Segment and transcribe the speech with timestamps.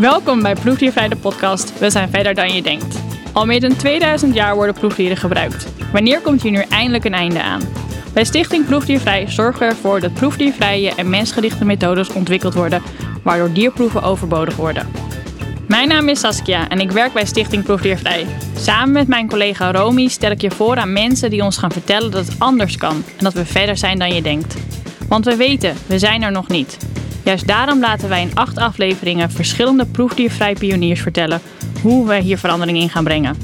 [0.00, 1.78] Welkom bij Proefdiervrij de podcast.
[1.78, 2.98] We zijn verder dan je denkt.
[3.32, 5.66] Al meer dan 2000 jaar worden proefdieren gebruikt.
[5.92, 7.60] Wanneer komt hier nu eindelijk een einde aan?
[8.12, 12.82] Bij Stichting Proefdiervrij zorgen we ervoor dat proefdiervrije en mensgerichte methodes ontwikkeld worden,
[13.22, 14.88] waardoor dierproeven overbodig worden.
[15.68, 18.26] Mijn naam is Saskia en ik werk bij Stichting Proefdiervrij.
[18.56, 22.10] Samen met mijn collega Romy stel ik je voor aan mensen die ons gaan vertellen
[22.10, 24.56] dat het anders kan en dat we verder zijn dan je denkt.
[25.08, 26.76] Want we weten, we zijn er nog niet.
[27.26, 31.40] Juist daarom laten wij in acht afleveringen verschillende proefdiervrij pioniers vertellen
[31.82, 33.36] hoe wij hier verandering in gaan brengen.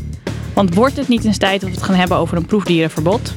[0.54, 3.34] Want wordt het niet eens tijd dat we het gaan hebben over een proefdierenverbod?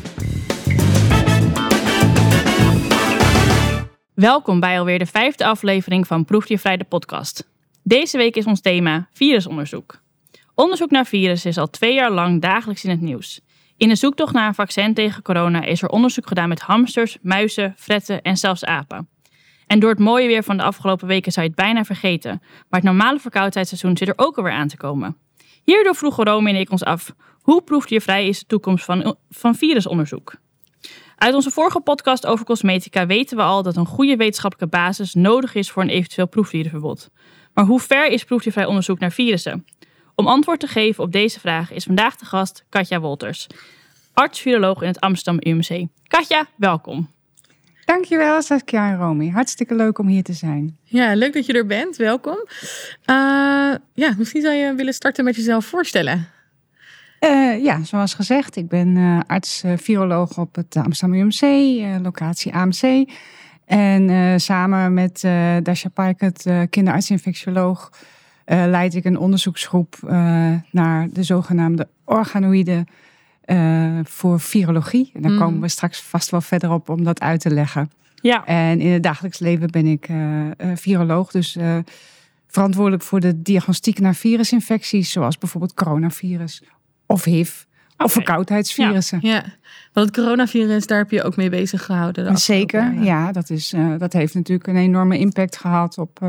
[4.13, 7.49] Welkom bij alweer de vijfde aflevering van Proefdiervrij de podcast.
[7.83, 10.01] Deze week is ons thema virusonderzoek.
[10.55, 13.41] Onderzoek naar virussen is al twee jaar lang dagelijks in het nieuws.
[13.77, 17.73] In de zoektocht naar een vaccin tegen corona is er onderzoek gedaan met hamsters, muizen,
[17.77, 19.13] fretten en zelfs apen.
[19.67, 22.41] En door het mooie weer van de afgelopen weken zou je het bijna vergeten.
[22.41, 25.17] Maar het normale verkoudheidsseizoen zit er ook alweer aan te komen.
[25.63, 30.35] Hierdoor vroegen Rome en ik ons af: hoe proefdiervrij is de toekomst van, van virusonderzoek?
[31.15, 35.55] Uit onze vorige podcast over cosmetica weten we al dat een goede wetenschappelijke basis nodig
[35.55, 37.09] is voor een eventueel proefdierenverbod.
[37.53, 39.65] Maar hoe ver is proefdiervrij onderzoek naar virussen?
[40.15, 43.47] Om antwoord te geven op deze vraag is vandaag de gast Katja Wolters,
[44.13, 45.87] arts-viroloog in het Amsterdam UMC.
[46.07, 47.14] Katja, welkom.
[47.85, 49.29] Dankjewel, Saskia en Romy.
[49.29, 50.77] Hartstikke leuk om hier te zijn.
[50.83, 51.95] Ja, leuk dat je er bent.
[51.95, 52.37] Welkom.
[53.05, 56.27] Uh, ja, misschien zou je willen starten met jezelf voorstellen.
[57.19, 61.41] Uh, ja, zoals gezegd, ik ben uh, arts-viroloog op het Amsterdam UMC,
[62.01, 63.09] locatie AMC.
[63.65, 65.21] En samen met
[65.63, 67.89] Dasha Parkert, kinderarts-infectioloog,
[68.45, 69.97] leid ik een onderzoeksgroep
[70.71, 72.87] naar de zogenaamde organoïden
[73.45, 75.11] uh, voor virologie.
[75.13, 75.39] En daar mm.
[75.39, 77.91] komen we straks vast wel verder op om dat uit te leggen.
[78.15, 78.45] Ja.
[78.45, 81.57] En in het dagelijks leven ben ik uh, viroloog, dus
[82.47, 86.63] verantwoordelijk voor de diagnostiek naar virusinfecties, zoals bijvoorbeeld coronavirus
[87.05, 87.63] of HIV.
[87.97, 89.19] Of verkoudheidsvirussen.
[89.21, 89.43] Ja, ja,
[89.93, 92.37] want het coronavirus, daar heb je ook mee bezig gehouden.
[92.37, 93.31] Zeker, ja.
[93.31, 96.19] Dat, is, dat heeft natuurlijk een enorme impact gehad op,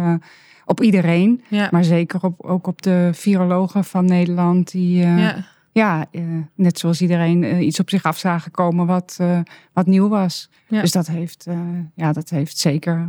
[0.64, 1.44] op iedereen.
[1.48, 1.68] Ja.
[1.70, 4.70] Maar zeker op, ook op de virologen van Nederland.
[4.70, 5.44] Die, ja
[5.76, 6.22] ja, uh,
[6.54, 9.40] net zoals iedereen uh, iets op zich af zagen komen wat, uh,
[9.72, 10.50] wat nieuw was.
[10.68, 10.80] Ja.
[10.80, 11.46] Dus dat heeft,
[11.94, 13.06] ja, dat heeft zeker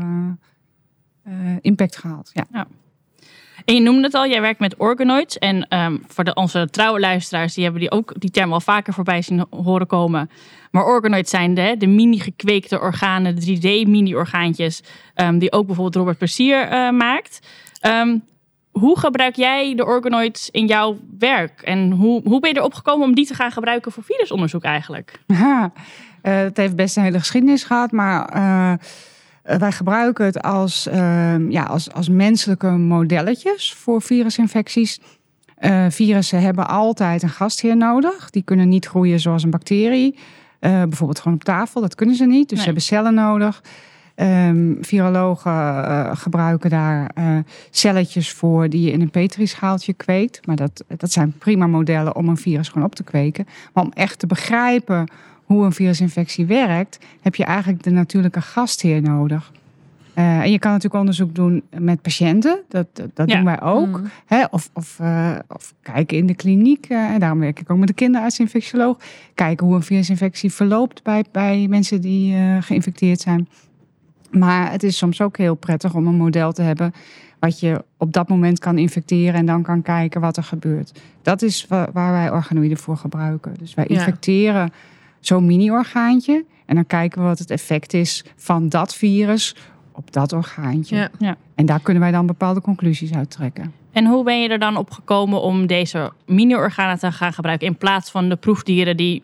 [1.61, 2.31] impact gehad.
[2.33, 2.45] Ja.
[2.51, 2.67] ja.
[3.66, 5.38] En je noemde het al, jij werkt met organoids.
[5.38, 8.94] En um, voor de, onze trouwe luisteraars, die hebben die ook die term al vaker
[8.94, 10.29] voorbij zien horen komen.
[10.72, 14.84] Maar organoids zijn de, de mini-gekweekte organen, de 3D-mini-orgaantjes,
[15.16, 17.47] um, die ook bijvoorbeeld Robert Plezier maakt.
[17.81, 18.23] Um,
[18.79, 21.61] hoe gebruik jij de organoids in jouw werk?
[21.61, 25.19] En hoe, hoe ben je erop gekomen om die te gaan gebruiken voor virusonderzoek eigenlijk?
[25.38, 25.71] Ja,
[26.23, 28.73] uh, het heeft best een hele geschiedenis gehad, maar uh,
[29.57, 34.99] wij gebruiken het als, uh, ja, als, als menselijke modelletjes voor virusinfecties.
[35.89, 38.29] virussen hebben altijd een gastheer nodig.
[38.29, 40.19] Die kunnen niet groeien zoals een bacterie.
[40.59, 42.49] bijvoorbeeld gewoon op tafel, dat kunnen ze niet.
[42.49, 43.61] Dus ze hebben cellen nodig.
[44.19, 47.38] Um, virologen uh, gebruiken daar uh,
[47.69, 50.45] celletjes voor die je in een petrischaaltje kweekt.
[50.45, 53.47] Maar dat, dat zijn prima modellen om een virus gewoon op te kweken.
[53.73, 55.11] Maar om echt te begrijpen
[55.44, 59.51] hoe een virusinfectie werkt, heb je eigenlijk de natuurlijke gastheer nodig.
[60.16, 63.99] Uh, en je kan natuurlijk onderzoek doen met patiënten, dat, dat, doen wij ook.
[63.99, 64.09] Mm.
[64.25, 64.44] Hè?
[64.51, 64.99] Of, of,
[65.47, 68.97] of, kijken in de kliniek, en daarom werk ik ook met de kinderarts-infectioloog.
[69.34, 73.47] Kijken hoe een virusinfectie verloopt bij, bij mensen die geïnfecteerd zijn.
[74.29, 76.93] Maar het is soms ook heel prettig om een model te hebben
[77.39, 80.99] wat je op dat moment kan infecteren en dan kan kijken wat er gebeurt.
[81.21, 83.53] Dat is waar wij organoïden voor gebruiken.
[83.59, 84.71] Dus wij infecteren
[85.19, 89.55] zo'n mini-orgaantje en dan kijken we wat het effect is van dat virus
[89.91, 91.09] op dat orgaantje.
[91.19, 91.35] Ja.
[91.55, 93.73] En daar kunnen wij dan bepaalde conclusies uit trekken.
[93.91, 97.77] En hoe ben je er dan op gekomen om deze mini-organen te gaan gebruiken in
[97.77, 99.23] plaats van de proefdieren die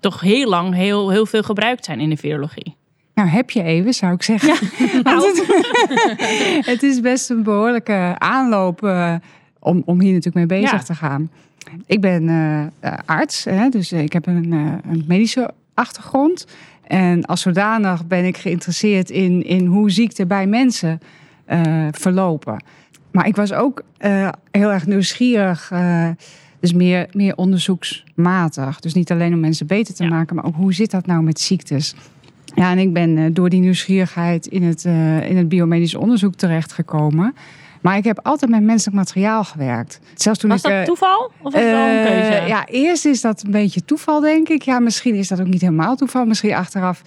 [0.00, 2.76] toch heel lang heel, heel veel gebruikt zijn in de virologie?
[3.18, 4.68] Nou, heb je even, zou ik zeggen.
[4.78, 5.44] Ja, nou.
[6.72, 9.14] het, is best een behoorlijke aanloop uh,
[9.58, 11.30] om, om hier natuurlijk mee bezig te gaan.
[11.86, 16.46] Ik ben uh, arts, hè, dus ik heb een, een, medische achtergrond.
[16.82, 21.00] En als zodanig ben ik geïnteresseerd in, in hoe ziekte bij mensen
[21.90, 22.64] verlopen.
[23.10, 23.82] Maar ik was ook
[24.50, 25.72] heel erg nieuwsgierig.
[26.60, 28.80] Dus meer, meer onderzoeksmatig.
[28.80, 31.40] Dus niet alleen om mensen beter te maken, maar ook hoe zit dat nou met
[31.40, 31.94] ziektes?
[32.58, 36.34] Ja, en ik ben eh, door die nieuwsgierigheid in het, uh, in het biomedisch onderzoek
[36.34, 37.34] terechtgekomen.
[37.80, 40.00] Maar ik heb altijd met menselijk materiaal gewerkt.
[40.14, 41.32] Zelfs toen was dat eh, toeval?
[41.42, 42.42] Of was dat een keuze?
[42.46, 44.62] Ja, eerst is dat een beetje toeval, denk ik.
[44.62, 46.24] Ja, misschien is dat ook niet helemaal toeval.
[46.24, 47.02] Misschien achteraf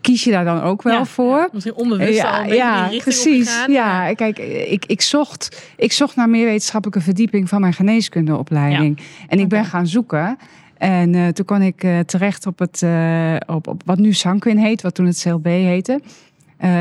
[0.00, 1.48] kies je daar dan ook wel Ja, voor.
[1.52, 3.64] Misschien onbewust al een beetje die richting precies.
[3.66, 4.38] Ja, kijk,
[4.68, 9.00] ik, ik, zocht, ik zocht naar meer wetenschappelijke verdieping van mijn geneeskundeopleiding.
[9.28, 10.38] En ik ben gaan zoeken.
[10.78, 14.58] En eh, toen kwam ik eh, terecht op, het, eh, op, op wat nu Sanquin
[14.58, 16.00] heet, wat toen het CLB heette.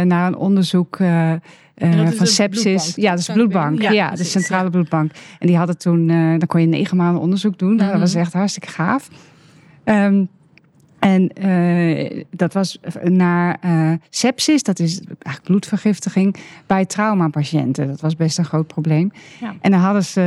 [0.03, 2.95] Naar een onderzoek van sepsis.
[2.95, 3.47] ja, dat is Sanquin.
[3.47, 3.81] bloedbank.
[3.81, 5.11] Ja, Ja, de centrale bloedbank.
[5.39, 7.75] En die hadden toen, dan kon je negen maanden onderzoek doen.
[7.75, 7.87] Mhm.
[7.87, 9.09] Dat was echt hartstikke gaaf.
[9.83, 10.23] Ehm,
[11.05, 16.35] en eh, dat was naar eh, sepsis, dat is eigenlijk bloedvergiftiging,
[16.67, 17.87] bij traumapatiënten.
[17.87, 19.11] Dat was best een groot probleem.
[19.41, 19.53] Ja.
[19.61, 20.21] En dan hadden ze,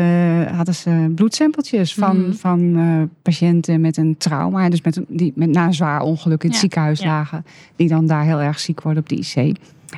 [0.55, 2.33] hadden ze bloedsampeltjes van, Mhm.
[2.33, 4.69] van eh, patiënten met een trauma.
[4.69, 7.07] Dus met, een- die met, na een zwaar ongeluk in het Ja, ziekenhuis ja.
[7.07, 7.45] lagen.
[7.77, 9.35] Die dan daar heel erg ziek worden op de IC.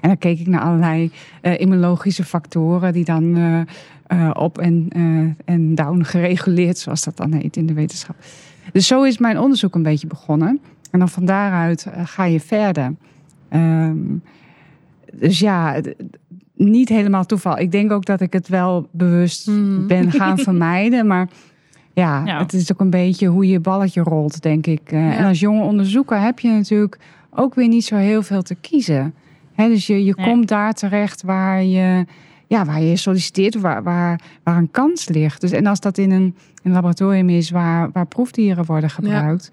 [0.01, 1.11] En dan keek ik naar allerlei
[1.43, 3.37] immunologische factoren die dan
[4.33, 4.89] op en,
[5.45, 8.17] en down gereguleerd, zoals dat dan heet in de wetenschap.
[8.73, 10.61] Dus zo is mijn onderzoek een beetje begonnen.
[10.91, 12.95] En dan van daaruit eh, ga je verder.
[13.49, 13.97] Ehm,
[15.15, 15.81] dus ja,
[16.55, 17.59] niet helemaal toeval.
[17.59, 19.87] Ik denk ook dat ik het wel bewust Hmm.
[19.87, 21.07] ben gaan vermijden.
[21.07, 21.29] Maar
[21.93, 22.39] ja, Ja.
[22.39, 24.81] het is ook een beetje hoe je balletje rolt, denk ik.
[24.93, 26.99] Eh, En als jonge onderzoeker heb je natuurlijk
[27.31, 29.15] ook weer niet zo heel veel te kiezen.
[29.55, 30.27] Hè, dus je, je Nee.
[30.27, 32.05] komt daar terecht waar je,
[32.51, 35.41] ja, waar je solliciteert, waar, waar, waar een kans ligt.
[35.41, 39.51] Dus, en als dat in een, een laboratorium is waar, waar proefdieren worden gebruikt,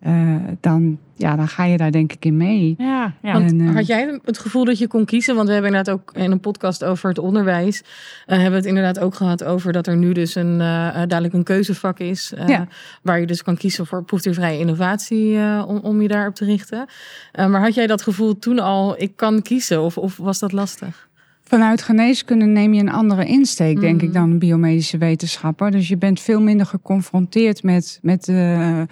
[0.00, 2.74] eh, dan, ja, dan ga je daar denk ik in mee.
[2.78, 3.32] Ja, ja.
[3.32, 5.34] Want En, eh, had jij het gevoel dat je kon kiezen?
[5.34, 7.80] Want we hebben inderdaad ook in een podcast over het onderwijs.
[7.80, 7.86] eh,
[8.26, 11.98] hebben we het inderdaad ook gehad over dat er nu dus een, dadelijk een keuzevak
[11.98, 12.32] is.
[12.46, 12.68] Ja.
[13.02, 16.86] Waar je dus kan kiezen voor proefdiervrije innovatie om, om je daarop te richten.
[17.32, 19.82] Maar had jij dat gevoel toen al, ik kan kiezen?
[19.82, 21.08] Of, of was dat lastig?
[21.54, 25.70] Vanuit geneeskunde neem je een andere insteek, denk ik, dan een biomedische wetenschapper.
[25.70, 28.82] Dus je bent veel minder geconfronteerd met, met, eh,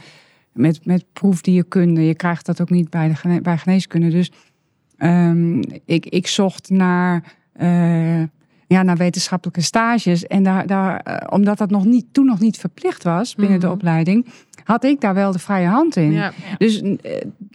[0.52, 2.02] met, met proefdierkunde.
[2.06, 4.08] Je krijgt dat ook niet bij, de gene- bij geneeskunde.
[4.08, 4.30] Dus
[4.96, 8.20] ehm, ik, ik zocht naar, eh,
[8.66, 10.26] ja, naar wetenschappelijke stages.
[10.26, 13.66] En daar, daar, eh, omdat dat nog niet, toen nog niet verplicht was binnen de
[13.66, 13.74] Mhm.
[13.74, 14.26] opleiding,
[14.64, 16.12] had ik daar wel de vrije hand in.
[16.12, 16.32] Ja.
[16.58, 16.82] Dus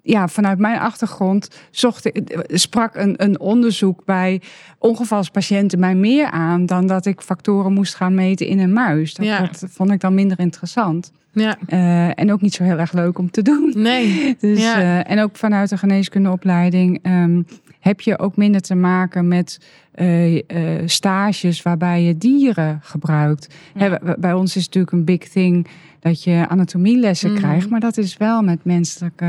[0.08, 2.12] ja, vanuit mijn achtergrond zocht
[2.48, 4.42] sprak een, een onderzoek bij
[4.80, 9.14] ongevalspatiënten mij meer aan dan dat ik factoren moest gaan meten in een muis.
[9.14, 9.40] Dat, Ja.
[9.40, 11.12] dat vond ik dan minder interessant.
[11.32, 11.58] ja.
[11.68, 13.74] Eh, en ook niet zo heel erg leuk om te doen.
[13.76, 14.36] Nee.
[14.40, 14.76] Dus, Ja.
[14.82, 17.42] eh, en ook vanuit de geneeskundeopleiding ehm,
[17.80, 19.60] heb je ook minder te maken met
[19.92, 23.56] eh, eh, stages waarbij je dieren gebruikt.
[23.74, 23.90] Ja.
[24.04, 25.68] Hè, bij- ons is het natuurlijk een big thing
[26.00, 27.40] dat je anatomielessen Mhm.
[27.40, 29.28] krijgt, maar dat is wel met menselijke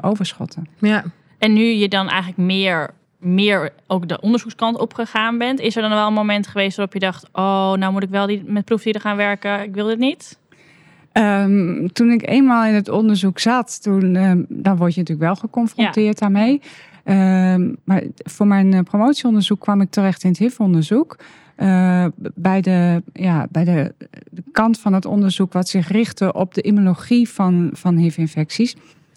[0.00, 0.66] overschotten.
[0.78, 1.04] Ja.
[1.38, 5.90] En nu je dan eigenlijk meer, meer ook de onderzoekskant opgegaan bent, is er dan
[5.90, 9.00] wel een moment geweest waarop je dacht: Oh, nou moet ik wel die, met proefdieren
[9.00, 10.38] gaan werken, ik wil dit niet?
[11.12, 15.36] Ehm, toen ik eenmaal in het onderzoek zat, toen, ehm, dan word je natuurlijk wel
[15.36, 16.60] geconfronteerd daarmee.
[17.06, 21.16] Ehm, maar voor mijn eh, promotieonderzoek kwam ik terecht in het HIV-onderzoek.
[21.56, 23.94] Eh, bij de, ja, bij de,
[24.30, 28.76] de kant van het onderzoek wat zich richtte op de immunologie van, van HIV-infecties.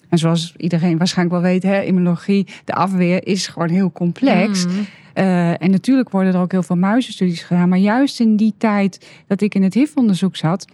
[0.10, 4.66] En zoals iedereen waarschijnlijk wel weet, hè, immunologie, de afweer is gewoon heel complex.
[4.66, 4.76] Mhm.
[5.14, 7.70] Eh, en natuurlijk worden er ook heel veel muizenstudies gedaan.
[7.70, 10.66] Maar juist in die tijd dat ik in het HIV-onderzoek zat,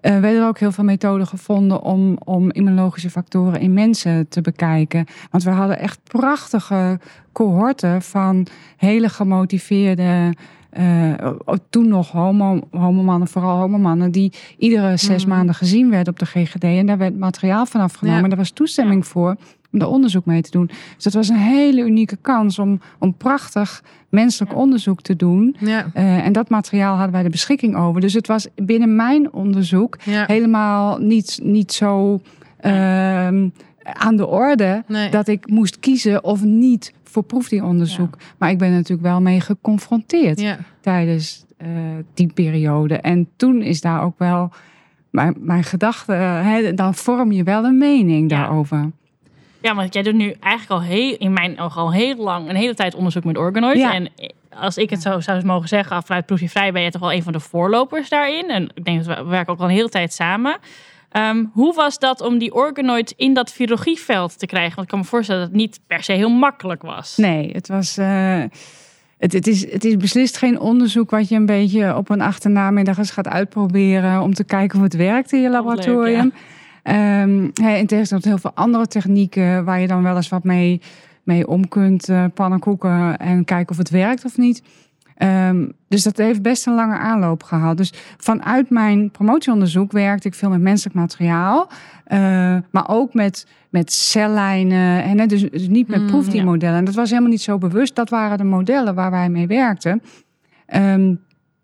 [0.00, 4.40] eh, werden er ook heel veel methoden gevonden om, om immunologische factoren in mensen te
[4.40, 5.04] bekijken.
[5.30, 6.98] Want we hadden echt prachtige
[7.32, 10.34] cohorten van hele gemotiveerde.
[10.70, 11.12] eh,
[11.70, 15.34] toen nog homo, homomannen, vooral homomannen, die iedere zes Mhm.
[15.34, 16.62] maanden gezien werden op de GGD.
[16.64, 18.16] En daar werd materiaal van afgenomen.
[18.18, 18.22] Ja.
[18.24, 19.36] En daar was toestemming voor
[19.76, 20.66] om er onderzoek mee te doen.
[20.94, 25.56] Dus dat was een hele unieke kans om, om prachtig menselijk onderzoek te doen.
[25.58, 25.86] Ja.
[25.94, 28.00] Eh, en dat materiaal hadden wij de beschikking over.
[28.00, 30.24] Dus het was binnen mijn onderzoek Ja.
[30.26, 32.20] helemaal niet, niet zo
[32.60, 33.48] ehm,
[33.82, 35.10] aan de orde Nee.
[35.10, 38.16] dat ik moest kiezen of niet voor proefdieronderzoek.
[38.38, 40.56] Maar ik ben natuurlijk wel mee geconfronteerd Ja.
[40.80, 41.68] tijdens eh,
[42.14, 42.94] die periode.
[42.94, 44.50] En toen is daar ook wel
[45.10, 48.36] mijn, mijn gedachte, eh, hè, dan vorm je wel een mening Ja.
[48.38, 48.90] daarover.
[49.60, 52.56] Ja, want jij doet nu eigenlijk al heel, in mijn ogen al heel lang, een
[52.56, 53.80] hele tijd onderzoek met organoids.
[53.80, 53.94] Ja.
[53.94, 54.08] En
[54.50, 57.22] als ik het zo zou mogen zeggen, vanuit Proefje Vrij ben je toch wel een
[57.22, 58.48] van de voorlopers daarin.
[58.48, 60.56] En ik denk dat we, we werken ook al een hele tijd samen.
[61.10, 64.74] Ehm, hoe was dat om die organoids in dat virologieveld te krijgen?
[64.74, 67.16] Want ik kan me voorstellen dat het niet per se heel makkelijk was.
[67.16, 67.96] Nee, het was.
[67.98, 68.42] eh,
[69.18, 72.98] het, het, is, het is beslist geen onderzoek wat je een beetje op een achternamiddag
[72.98, 76.32] eens gaat uitproberen om te kijken of het werkt in je leuk, laboratorium.
[76.86, 80.80] Ehm, in tegenstelling tot heel veel andere technieken waar je dan wel eens wat mee,
[81.22, 84.62] mee om kunt, eh pannenkoeken en kijken of het werkt of niet.
[85.16, 87.76] Ehm, dus dat heeft best een lange aanloop gehad.
[87.76, 91.70] Dus vanuit mijn promotieonderzoek werkte ik veel met menselijk materiaal.
[92.04, 92.18] eh,
[92.70, 95.02] maar ook met, met cellijnen.
[95.02, 96.78] En, dus, dus niet met Hmm, proefdiermodellen.
[96.78, 97.94] En dat was helemaal niet zo bewust.
[97.94, 100.02] Dat waren de modellen waar wij mee werkten.
[100.66, 101.14] Ehm,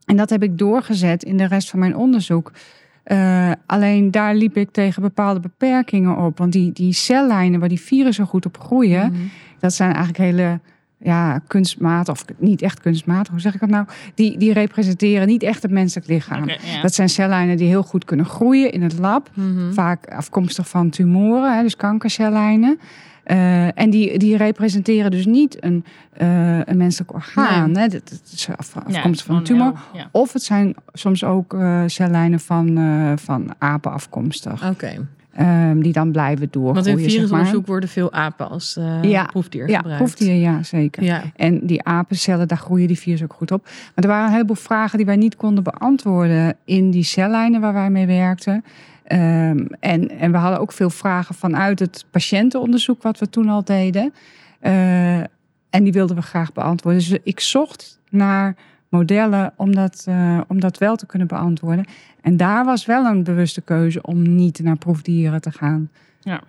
[0.05, 2.53] en dat heb ik doorgezet in de rest van mijn onderzoek.
[3.03, 6.39] Eh, alleen daar liep ik tegen bepaalde beperkingen op.
[6.39, 9.21] Want die, die cellijnen waar die virussen goed op groeien, Mhm.
[9.59, 10.61] dat zijn eigenlijk hele
[11.05, 13.87] ja, kunstmatig, of niet echt kunstmatig, hoe zeg ik dat nou?
[14.15, 16.49] Die, die representeren niet echt het menselijk lichaam.
[16.83, 19.31] Dat zijn cellijnen die heel goed kunnen groeien in het lab.
[19.35, 19.73] Mhm.
[19.73, 22.79] Vaak afkomstig van tumoren, hè, dus kankercellijnen.
[23.23, 27.77] Eh, en die, die representeren dus niet een, eh, een menselijk orgaan.
[27.77, 27.89] Hè.
[27.89, 29.73] Dat, dat is af, Ja, afkomstig van een tumor.
[29.93, 30.09] ja.
[30.11, 32.79] Of het zijn soms ook eh, cellijnen van,
[33.19, 34.69] van apen afkomstig.
[34.71, 35.07] Oké.
[35.33, 36.75] Ehm, die dan blijven doorgroeien.
[36.75, 37.11] Want in zeg maar.
[37.11, 39.99] virusonderzoek worden veel apen als eh, Ja, proefdier Ja, gebruikt.
[40.03, 41.03] proefdier, ja, zeker.
[41.03, 41.23] Ja.
[41.37, 43.63] En die apencellen, daar groeien die virussen ook goed op.
[43.65, 47.73] Maar er waren een heleboel vragen die wij niet konden beantwoorden in die cellijnen waar
[47.73, 48.65] wij mee werkten.
[49.05, 53.65] Ehm, en, en we hadden ook veel vragen vanuit het patiëntenonderzoek wat we toen al
[53.65, 54.13] deden.
[54.61, 55.19] Eh,
[55.71, 57.01] en die wilden we graag beantwoorden.
[57.01, 58.57] Dus ik zocht naar
[58.93, 61.85] modellen om dat, eh, om dat wel te kunnen beantwoorden.
[62.21, 65.91] En daar was wel een bewuste keuze om niet naar proefdieren te gaan.
[66.21, 66.41] Ja.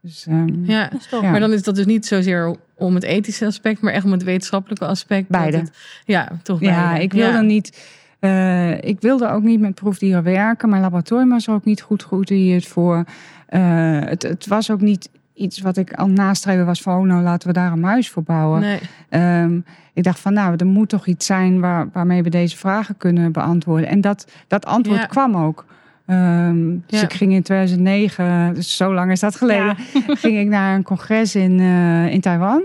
[0.00, 0.90] Dus, ehm, Ja.
[1.22, 4.22] Maar dan is dat dus niet zozeer om het ethische aspect, maar echt om het
[4.22, 5.28] wetenschappelijke aspect.
[5.28, 5.56] Beide.
[5.56, 5.72] het-
[6.04, 7.02] ja, toch Ja, beide.
[7.04, 7.40] ik wilde Ja.
[7.40, 7.98] niet.
[8.18, 10.68] eh, ik wilde ook niet met proefdieren werken.
[10.68, 13.04] Mijn laboratorium was er ook niet goed geoutilleerd voor.
[13.46, 17.22] Eh, het, het was ook niet iets wat ik aan nastreven was van, oh, nou
[17.22, 18.60] laten we daar een muis voor bouwen.
[18.60, 18.80] Nee.
[19.08, 19.60] Ehm,
[19.94, 23.32] ik dacht van, nou, er moet toch iets zijn waar, waarmee we deze vragen kunnen
[23.32, 23.88] beantwoorden.
[23.88, 25.06] En dat, dat antwoord Ja.
[25.06, 25.64] kwam ook.
[26.06, 27.06] Ehm, dus Ja.
[27.06, 29.76] ik ging in 2009, dus zo lang is dat geleden,
[30.22, 32.62] ging ik naar een congres in, eh, in Taiwan.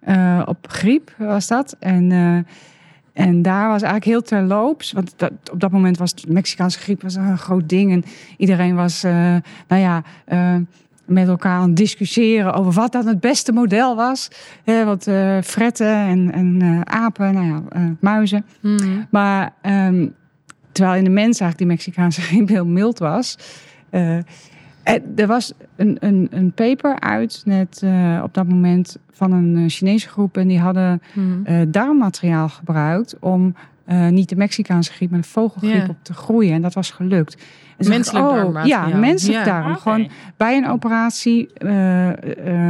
[0.00, 1.76] Eh, op griep was dat.
[1.78, 4.92] En, eh, en daar was eigenlijk heel terloops.
[4.92, 7.92] Want dat, op dat moment was de Mexicaanse griep was een groot ding.
[7.92, 8.04] En
[8.36, 10.02] iedereen was, nou ja,
[11.06, 14.28] met elkaar aan het discussiëren over wat dan het beste model was.
[14.64, 18.44] Hè, want eh, fretten en, en eh, apen, nou ja, eh, muizen.
[18.60, 19.02] Mhm.
[19.10, 20.08] Maar ehm,
[20.72, 23.38] terwijl in de mens eigenlijk die Mexicaanse griep heel mild was.
[25.16, 27.82] er was een, een, een paper uit net
[28.22, 30.36] op dat moment van een Chinese groep.
[30.36, 31.02] En die hadden
[31.44, 35.86] eh, darmmateriaal gebruikt om eh, niet de Mexicaanse griep, maar de vogelgriep Ja.
[35.88, 36.52] op te groeien.
[36.54, 37.34] En dat was gelukt.
[37.34, 37.40] En
[37.78, 38.88] dacht Menselijk oh, darmmateriaal.
[38.88, 39.60] Ja, menselijk Ja.
[39.60, 39.70] darm.
[39.70, 39.80] Oké.
[39.80, 42.08] Gewoon bij een operatie eh,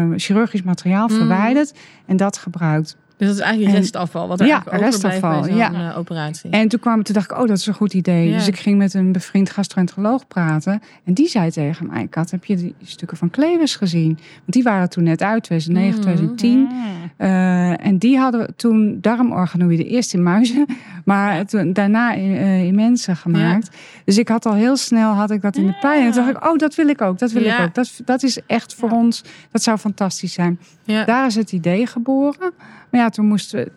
[0.03, 1.17] eh, chirurgisch materiaal Mhm.
[1.17, 1.75] verwijderd
[2.07, 2.97] en dat gebruikt.
[3.17, 5.91] Dus dat is eigenlijk En- restafval, wat er Ja, bij restafval, zo'n ja.
[5.91, 6.51] eh, operatie.
[6.51, 8.29] En toen, kwam, toen dacht ik, oh, dat is een goed idee.
[8.29, 8.37] Ja.
[8.37, 10.83] Dus ik ging met een bevriend gastroenteroloog praten.
[11.05, 14.07] En die zei tegen mij, Kat, heb je die stukken van Klevers gezien?
[14.39, 16.01] Want die waren toen net uit, 2009, Mhm.
[16.03, 16.59] 2010.
[16.59, 16.71] Mm.
[17.17, 20.67] Eh, en die hadden toen darmorganoïden eerst in muizen,
[21.05, 23.77] maar toen, daarna in, eh, in mensen gemaakt.
[24.05, 26.05] Dus ik had al heel snel had ik dat in de pijn.
[26.07, 27.75] En toen dacht ik, oh, dat wil ik ook, dat wil ik ook.
[27.75, 30.59] Dat, dat is echt voor ons, dat zou fantastisch zijn.
[30.85, 32.53] Daar is het idee geboren.
[32.95, 33.73] Maar ja, toen moesten we,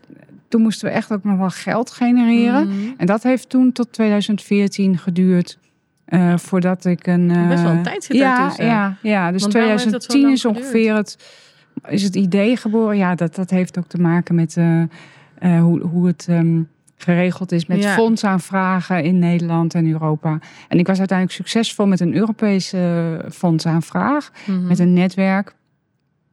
[0.48, 2.68] toen moesten we echt ook nog wel geld genereren.
[2.68, 2.78] Mhm.
[2.98, 5.58] En dat heeft toen tot 2014 geduurd.
[6.06, 7.32] eh, voordat ik een.
[7.32, 10.10] eh, Best wel een tijd zit ja, ja, ja, dus Want waarom heeft dat zo
[10.10, 11.18] 2010 lang is ongeveer het,
[11.88, 12.98] is het idee geboren.
[12.98, 16.62] Ja, dat, dat heeft ook te maken met eh, eh, hoe, hoe het ehm,
[16.98, 17.94] geregeld is met Ja.
[17.94, 20.40] fondsaanvragen in Nederland en Europa.
[20.68, 22.78] En ik was uiteindelijk succesvol met een Europese
[23.24, 24.68] eh, fondsaanvraag Mhm.
[24.68, 25.56] met een netwerk.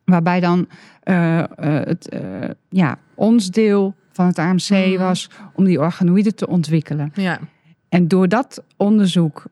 [0.05, 0.67] Waarbij dan
[1.03, 1.47] eh, eh,
[1.87, 2.21] het, eh,
[2.69, 4.99] ja, ons deel van het AMC Mhm.
[4.99, 7.11] was om die organoïden te ontwikkelen.
[7.15, 7.39] Ja.
[7.89, 9.43] En door dat onderzoek,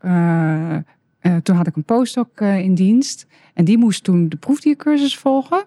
[1.43, 3.27] toen had ik een postdoc in dienst.
[3.55, 5.65] En die moest toen de proefdiercursus volgen.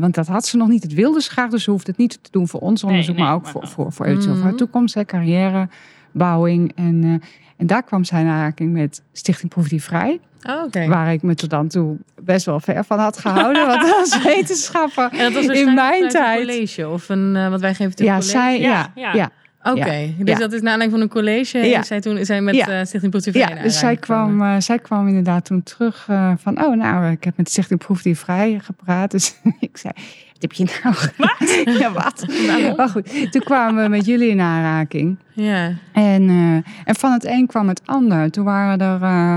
[0.00, 0.82] Want dat had ze nog niet.
[0.82, 3.24] Het wilde ze graag, dus ze hoefde het niet te doen voor ons onderzoek, nee,
[3.24, 4.60] maar ook maar voor, voor, voor eventueel voor haar Mhm.
[4.62, 6.72] toekomst, hè, carrièrebouwing.
[6.74, 7.22] En,
[7.56, 10.20] en daar kwam zij in aanraking met Stichting Proefdiervrij.
[10.48, 10.86] Oh, Oké.
[10.86, 13.66] Waar ik me tot dan toe best wel ver van had gehouden.
[13.66, 16.38] want als wetenschapper En dat was in mijn vanuit een tijd.
[16.46, 18.28] college of een, eh, wat wij geven het Ja, college.
[18.30, 19.30] zij, ja, Ja, ja.
[19.74, 19.84] Ja.
[19.86, 20.38] Oké, dus Ja.
[20.38, 21.58] dat is aanleiding van een college.
[21.58, 21.76] Ja.
[21.76, 22.66] En zij toen zij met Ja.
[22.68, 26.64] eh, Stichting Proefdiervrij Ja, dus zij kwam, eh, zij kwam inderdaad toen terug eh, van...
[26.64, 29.10] oh, nou, ik heb met Stichting Proefdiervrij gepraat.
[29.10, 29.92] Dus ik zei,
[30.32, 31.74] wat heb je nou gedaan?
[31.82, 32.26] ja, wat?
[32.76, 35.16] Maar goed, toen kwamen we met jullie in aanraking.
[35.32, 35.72] Ja.
[35.92, 36.28] En,
[36.84, 38.30] en van het een kwam het ander.
[38.30, 39.02] Toen waren er...
[39.02, 39.36] eh,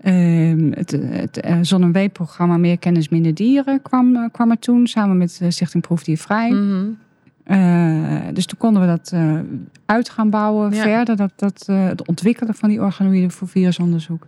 [0.00, 4.86] ehm, het het Zon- en Weep-programma Meer Kennis Minder Dieren kwam, kwam er toen...
[4.86, 6.50] samen met Stichting Proefdiervrij.
[6.50, 6.84] Mhm.
[7.48, 9.38] Eh, dus toen konden we dat eh,
[9.86, 10.82] uit gaan bouwen Ja.
[10.82, 11.16] verder.
[11.16, 14.26] Dat, dat, eh, het ontwikkelen van die organoïden voor virusonderzoek.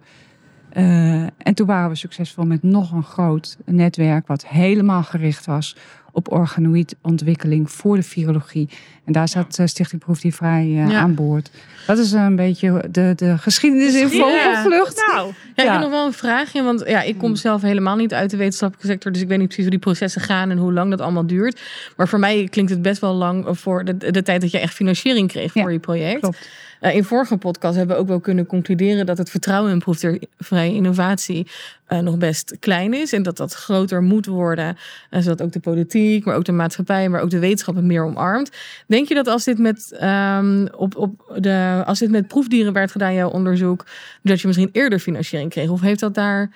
[1.37, 4.27] En toen waren we succesvol met nog een groot netwerk...
[4.27, 5.77] wat helemaal gericht was
[6.13, 8.69] op organoïdontwikkeling voor de virologie.
[9.05, 10.99] En daar zat uh, Stichting Proefdiervrij uh, Ja.
[11.01, 11.51] aan boord.
[11.87, 14.25] Dat is een beetje de, de geschiedenis in Ja.
[14.25, 15.05] vogelvlucht.
[15.15, 15.73] Nou, Ja, ik Ja.
[15.73, 18.91] heb nog wel een vraagje, want ja, ik kom zelf helemaal niet uit de wetenschappelijke
[18.93, 21.27] sector, dus ik weet niet precies hoe die processen gaan en hoe lang dat allemaal
[21.27, 21.61] duurt.
[21.97, 24.75] Maar voor mij klinkt het best wel lang voor de, de tijd dat je echt
[24.75, 26.21] financiering kreeg Ja, voor je project.
[26.21, 26.49] klopt.
[26.81, 30.75] Eh, in vorige podcast hebben we ook wel kunnen concluderen dat het vertrouwen in proefvrije
[30.75, 31.47] innovatie
[31.91, 34.77] eh, nog best klein is en dat dat groter moet worden,
[35.11, 38.05] en zodat ook de politiek, maar ook de maatschappij, maar ook de wetenschap het meer
[38.05, 38.51] omarmt.
[38.87, 42.91] Denk je dat als dit met, ehm, op, op de, als dit met proefdieren werd
[42.91, 43.87] gedaan, jouw onderzoek,
[44.23, 45.69] dat je misschien eerder financiering kreeg?
[45.69, 46.51] Of heeft dat daar.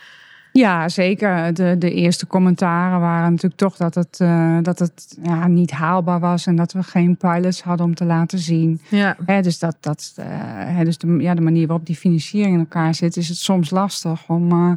[0.52, 1.54] Ja, zeker.
[1.54, 6.20] De, de eerste commentaren waren natuurlijk toch dat het, eh, dat het ja, niet haalbaar
[6.20, 8.80] was en dat we geen pilots hadden om te laten zien.
[8.88, 12.94] Ja, dus dat, dat, eh, dus de, ja, de manier waarop die financiering in elkaar
[12.94, 14.72] zit, is het soms lastig om, eh,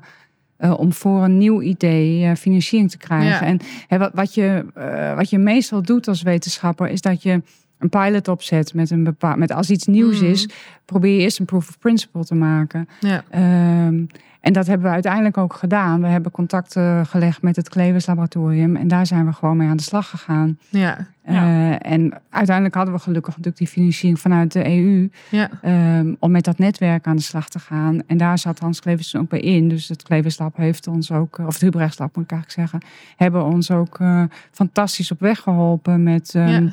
[0.57, 3.27] eh, om voor een nieuw idee eh, financiering te krijgen.
[3.27, 3.41] Ja.
[3.41, 7.41] En hè, wat, wat, je, eh, wat je meestal doet als wetenschapper, is dat je
[7.79, 9.37] een pilot opzet met een bepaald.
[9.37, 10.29] Met als iets nieuws Mhm.
[10.29, 10.49] is,
[10.85, 12.87] probeer je eerst een proof of principle te maken.
[12.99, 14.03] ja, Ehm,
[14.41, 16.01] en dat hebben we uiteindelijk ook gedaan.
[16.01, 18.75] We hebben contacten gelegd met het Klevers Laboratorium.
[18.75, 20.57] En daar zijn we gewoon mee aan de slag gegaan.
[20.69, 21.33] ja, Ja.
[21.81, 25.09] Eh, en uiteindelijk hadden we gelukkig natuurlijk die financiering vanuit de EU.
[25.29, 25.49] ja.
[25.61, 27.99] ehm, om met dat netwerk aan de slag te gaan.
[28.07, 29.69] En daar zat Hans Klevers ook bij in.
[29.69, 32.89] Dus het Klevers Lab heeft ons ook, of het Hubrechts Lab moet ik eigenlijk zeggen,
[33.17, 36.35] hebben ons ook eh, fantastisch op weg geholpen met.
[36.35, 36.67] ehm.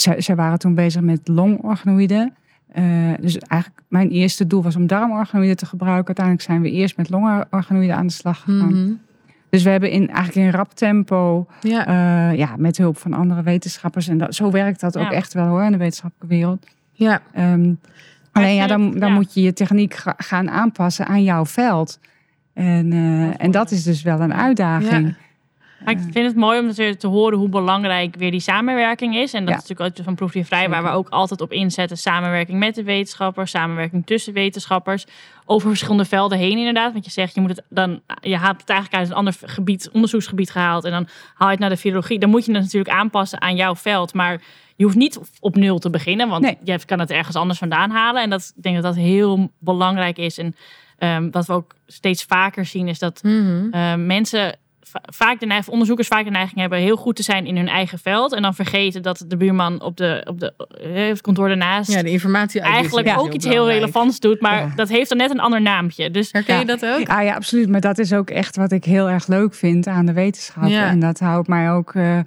[0.00, 2.34] Zij, zij waren toen bezig met longorganoïden.
[2.72, 2.84] Eh,
[3.20, 6.06] dus eigenlijk mijn eerste doel was om darmorganoïden te gebruiken.
[6.06, 8.82] Uiteindelijk zijn we eerst met longorganoïden aan de slag gegaan.
[8.82, 8.92] Mhm.
[9.50, 11.86] Dus we hebben in, eigenlijk in rap tempo, ja.
[11.86, 14.08] eh, ja, met hulp van andere wetenschappers.
[14.08, 16.66] En dat, zo werkt dat ook echt wel hoor, in de wetenschappelijke wereld.
[16.92, 17.20] ja.
[17.32, 17.72] Ehm,
[18.32, 19.14] alleen ja, dan, dan ja.
[19.14, 21.98] moet je je techniek ga- gaan aanpassen aan jouw veld.
[22.54, 25.14] En, eh, en dat is dus wel een uitdaging.
[25.94, 29.32] Maar ik vind het mooi om dus te horen hoe belangrijk weer die samenwerking is.
[29.34, 29.60] En dat Ja.
[29.60, 31.96] is natuurlijk ook van Proefdiervrij, waar we ook altijd op inzetten.
[31.96, 35.04] Samenwerking met de wetenschappers, samenwerking tussen wetenschappers.
[35.44, 36.92] Over verschillende velden heen inderdaad.
[36.92, 39.90] Want je zegt, je, moet het dan, je haalt het eigenlijk uit een ander gebied,
[39.92, 40.84] onderzoeksgebied gehaald.
[40.84, 42.18] En dan haal je het naar de virologie.
[42.18, 44.14] Dan moet je het natuurlijk aanpassen aan jouw veld.
[44.14, 44.42] Maar
[44.76, 46.28] je hoeft niet op nul te beginnen.
[46.28, 46.58] Want Nee.
[46.64, 48.22] je kan het ergens anders vandaan halen.
[48.22, 50.38] En dat, ik denk dat dat heel belangrijk is.
[50.38, 50.56] En
[50.98, 53.68] ehm, wat we ook steeds vaker zien is dat Mhm.
[53.72, 54.56] uh, mensen
[54.92, 57.98] vaak de neiging, onderzoekers vaak de neiging hebben heel goed te zijn in hun eigen
[57.98, 58.32] veld.
[58.32, 62.02] En dan vergeten dat de buurman op, de, op de, eh, het kantoor daarnaast ja,
[62.02, 64.40] de informatie eigenlijk ook iets heel relevants doet.
[64.40, 64.72] Maar Ja.
[64.76, 66.10] dat heeft dan net een ander naampje.
[66.10, 66.60] Dus Herken Ja.
[66.60, 67.08] je dat ook?
[67.08, 67.68] Ah ja, absoluut.
[67.68, 70.68] Maar dat is ook echt wat ik heel erg leuk vind aan de wetenschap.
[70.68, 70.88] Ja.
[70.88, 72.18] En dat houdt mij ook eh,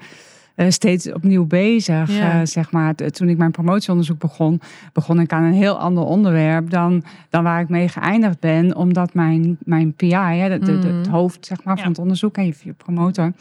[0.68, 2.18] steeds opnieuw bezig.
[2.18, 2.40] Ja.
[2.40, 2.96] eh, zeg maar.
[2.96, 4.62] Toen ik mijn promotieonderzoek begon,
[4.94, 8.76] begon ik aan een heel ander onderwerp dan, dan waar ik mee geëindigd ben.
[8.76, 11.10] Omdat mijn, mijn PI, hè, de, de- de- het Mhm.
[11.16, 11.82] hoofd zeg maar, Ja.
[11.82, 13.32] van het onderzoek, en je, promotor,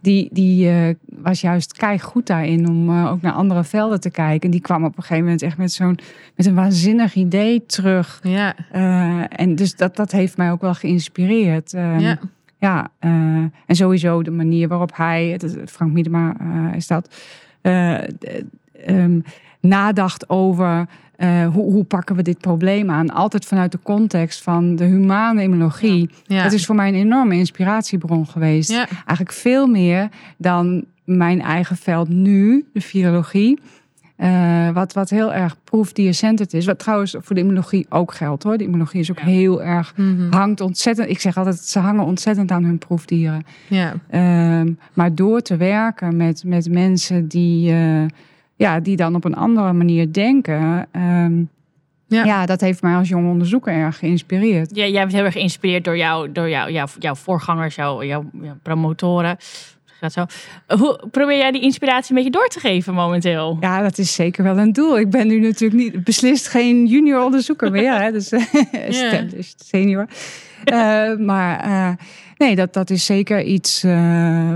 [0.00, 4.10] die, die eh, was juist kei goed daarin om eh, ook naar andere velden te
[4.10, 4.40] kijken.
[4.40, 5.98] En die kwam op een gegeven moment echt met zo'n
[6.36, 8.20] met een waanzinnig idee terug.
[8.22, 11.74] Ja, Eh, en dus dat, dat heeft mij ook wel geïnspireerd.
[11.74, 12.18] Ehm, ja.
[12.58, 13.10] Ja, eh,
[13.66, 17.14] en sowieso de manier waarop hij, het is- Frank Miedema eh, is dat,
[17.62, 19.20] ehm,
[19.60, 20.86] nadacht over
[21.52, 23.10] hoe, hoe pakken we dit probleem aan.
[23.10, 26.10] Altijd vanuit de context van de humane immunologie.
[26.26, 26.42] ja.
[26.42, 28.70] Dat is voor mij een enorme inspiratiebron geweest.
[28.70, 28.86] ja.
[28.88, 33.58] Eigenlijk veel meer dan mijn eigen veld nu, de virologie.
[34.18, 36.66] Eh, wat, wat heel erg proefdiercentered is.
[36.66, 38.56] Wat trouwens voor de immunologie ook geldt hoor.
[38.58, 39.24] De immunologie is ook Ja.
[39.24, 40.32] heel erg Mhm.
[40.32, 41.08] hangt ontzettend.
[41.08, 43.44] Ik zeg altijd, ze hangen ontzettend aan hun proefdieren.
[43.68, 43.94] ja.
[44.10, 48.04] Ehm, maar door te werken met, met mensen die, eh,
[48.56, 50.86] ja, die dan op een andere manier denken.
[50.92, 51.42] ehm,
[52.10, 52.24] Ja.
[52.24, 52.46] ja.
[52.46, 54.76] dat heeft mij als jonge onderzoeker erg geïnspireerd.
[54.76, 58.24] ja, jij bent heel erg geïnspireerd door, jou, door jou, jouw, jouw voorgangers, jouw, jouw
[58.62, 59.36] promotoren.
[60.00, 60.26] Gaat zo.
[60.76, 63.56] Hoe probeer jij die inspiratie een beetje door te geven momenteel?
[63.60, 64.98] Ja, dat is zeker wel een doel.
[64.98, 68.00] Ik ben nu natuurlijk niet beslist geen junior onderzoeker meer.
[68.00, 68.32] Hè, dus
[68.72, 70.06] established senior.
[70.64, 71.90] Eh, maar eh,
[72.36, 73.92] nee, dat, dat is zeker iets eh,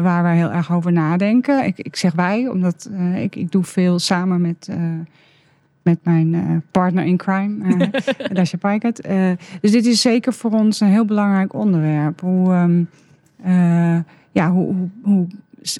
[0.03, 1.65] waar wij heel erg over nadenken.
[1.65, 4.69] Ik, ik zeg wij, omdat ik, ik doe veel samen met,
[5.83, 8.81] met mijn partner in crime, eh Dasha
[9.61, 12.21] dus dit is zeker voor ons een heel belangrijk onderwerp.
[12.21, 12.83] Hoe, ehm,
[13.43, 13.99] eh,
[14.33, 15.27] ja, hoe, hoe, hoe,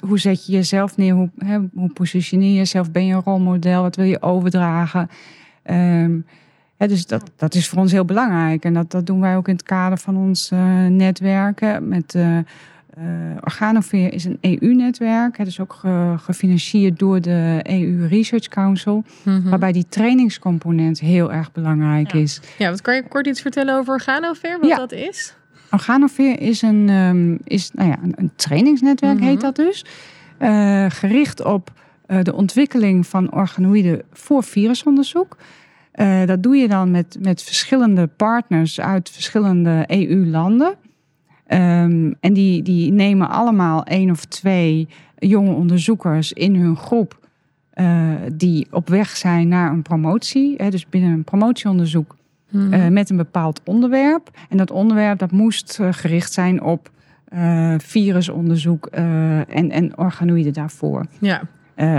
[0.07, 1.13] hoe zet je jezelf neer?
[1.13, 2.91] Hoe, hè, hoe positioneer je jezelf?
[2.91, 3.81] Ben je een rolmodel?
[3.81, 5.09] Wat wil je overdragen?
[5.63, 6.19] Ehm,
[6.77, 8.63] hè, dus dat, dat is voor ons heel belangrijk.
[8.65, 11.87] En dat, dat doen wij ook in het kader van ons eh, netwerken.
[11.87, 12.37] Met eh,
[13.43, 15.37] Organoveer is een EU-netwerk.
[15.37, 19.03] Het is ook ge- gefinancierd door de EU Research Council.
[19.23, 19.49] Mhm.
[19.49, 22.19] Waarbij die trainingscomponent heel erg belangrijk Ja.
[22.19, 22.41] is.
[22.57, 24.75] Ja, wat kan je kort iets vertellen over Organover, wat Ja.
[24.77, 25.35] dat is?
[25.73, 29.25] Organoveer is een, ehm, is, nou ja, een, een trainingsnetwerk, Mhm.
[29.27, 29.85] heet dat dus.
[30.37, 31.71] eh, gericht op
[32.05, 35.37] eh, de ontwikkeling van organoïden voor virusonderzoek.
[35.91, 40.75] Eh, dat doe je dan met, met verschillende partners uit verschillende EU-landen.
[41.47, 47.21] Ehm, en die, die nemen allemaal één of twee jonge onderzoekers in hun groep.
[48.33, 50.53] die op weg zijn naar een promotie.
[50.57, 52.15] Hè, dus binnen een promotieonderzoek
[52.53, 52.73] Mhm.
[52.73, 54.29] eh, met een bepaald onderwerp.
[54.49, 56.89] En dat onderwerp dat moest eh, gericht zijn op
[57.27, 61.05] eh, virusonderzoek en, en organoïden daarvoor.
[61.19, 61.41] ja.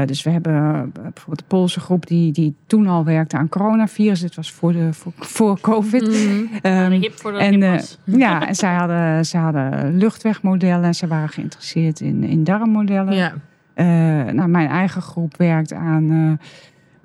[0.07, 4.21] Dus we hebben bijvoorbeeld de Poolse groep die, die toen al werkte aan coronavirus.
[4.21, 6.03] Dit was voor, de, voor, voor COVID.
[6.63, 10.85] Een hip voor de en, ja, en zij hadden, zij hadden luchtwegmodellen.
[10.85, 13.15] en Ze waren geïnteresseerd in, in darmmodellen.
[13.15, 13.33] ja.
[14.33, 16.39] Nou, mijn eigen groep werkt aan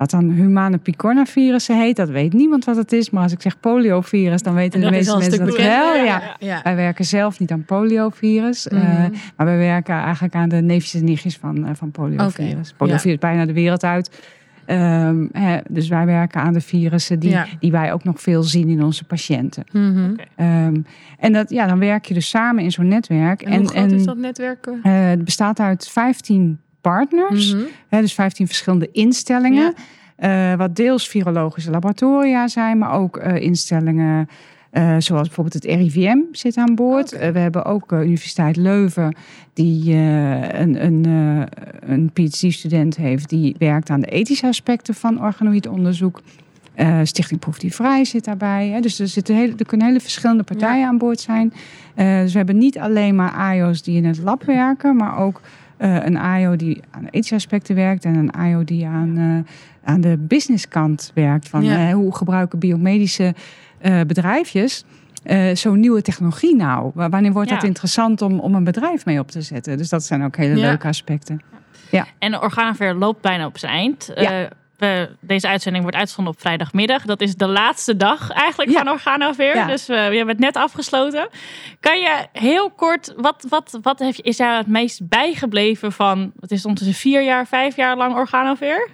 [0.00, 1.96] wat dan humane picornavirussen heet.
[1.96, 3.10] Dat weet niemand wat het is.
[3.10, 5.94] Maar als ik zeg poliovirus, dan weten de meeste mensen dat wel.
[6.04, 6.36] Ja.
[6.38, 6.60] ja.
[6.62, 8.68] Wij werken zelf niet aan poliovirus.
[8.68, 9.12] eh, Mhm.
[9.36, 12.68] maar wij werken eigenlijk aan de neefjes en nichtjes van, eh, van poliovirus.
[12.68, 14.20] Oké, Poliovirus is bijna de wereld uit.
[14.66, 17.46] Ehm, hè, dus wij werken aan de virussen die, Ja.
[17.60, 19.64] die wij ook nog veel zien in onze patiënten.
[19.72, 20.10] Mhm.
[20.36, 20.76] Ehm,
[21.18, 23.42] en dat, ja, dan werk je dus samen in zo'n netwerk.
[23.42, 24.66] En, hoe groot is dat netwerk?
[24.66, 27.54] eh, het bestaat uit 15 partners.
[27.54, 27.62] Mhm.
[27.88, 29.74] Hè, dus 15 verschillende instellingen.
[30.16, 34.28] eh, wat deels virologische laboratoria zijn, maar ook eh, instellingen
[34.70, 37.10] eh, zoals bijvoorbeeld het RIVM zit aan boord.
[37.10, 39.16] We hebben ook Universiteit Leuven,
[39.52, 41.04] die een, een,
[41.80, 46.20] een PhD-student heeft die werkt aan de ethische aspecten van organoïdonderzoek.
[46.80, 48.68] Uh, Stichting Proef die Vrij zit daarbij.
[48.68, 48.80] Hè.
[48.80, 50.86] Dus er, zitten hele, er kunnen hele verschillende partijen ja.
[50.86, 51.52] aan boord zijn.
[51.96, 55.40] Uh, dus we hebben niet alleen maar AIO's die in het lab werken, maar ook
[55.80, 59.38] uh, een AIO die aan aspecten werkt en een AIO die aan, uh,
[59.84, 61.48] aan de businesskant werkt.
[61.48, 61.92] Van ja.
[61.92, 63.34] hoe gebruiken biomedische
[64.06, 64.84] bedrijfjes
[65.52, 66.90] zo'n nieuwe technologie nou?
[66.94, 67.54] Wanneer wordt ja.
[67.54, 69.76] dat interessant om, om een bedrijf mee op te zetten?
[69.76, 70.66] Dus dat zijn ook hele ja.
[70.66, 71.40] leuke aspecten.
[71.90, 72.06] Ja.
[72.18, 72.40] En de
[72.94, 74.12] loopt bijna op zijn eind.
[74.14, 74.48] Ja.
[74.80, 77.04] We, deze uitzending wordt uitgezonden op vrijdagmiddag.
[77.04, 78.78] Dat is de laatste dag eigenlijk ja.
[78.78, 79.56] van Organoveer.
[79.56, 79.66] Ja.
[79.66, 81.28] Dus uh, we hebben het net afgesloten.
[81.80, 86.50] Kan je heel kort, wat, wat, wat heeft, is jou het meest bijgebleven van, het
[86.50, 88.88] is ondertussen vier jaar, vijf jaar lang Organoveer?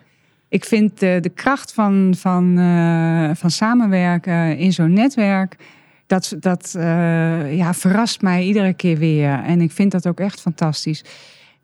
[0.48, 5.56] Ik vind de, de kracht van, van, uh, van samenwerken in zo'n netwerk,
[6.06, 9.42] dat, dat uh, ja, verrast mij iedere keer weer.
[9.44, 11.04] En ik vind dat ook echt fantastisch.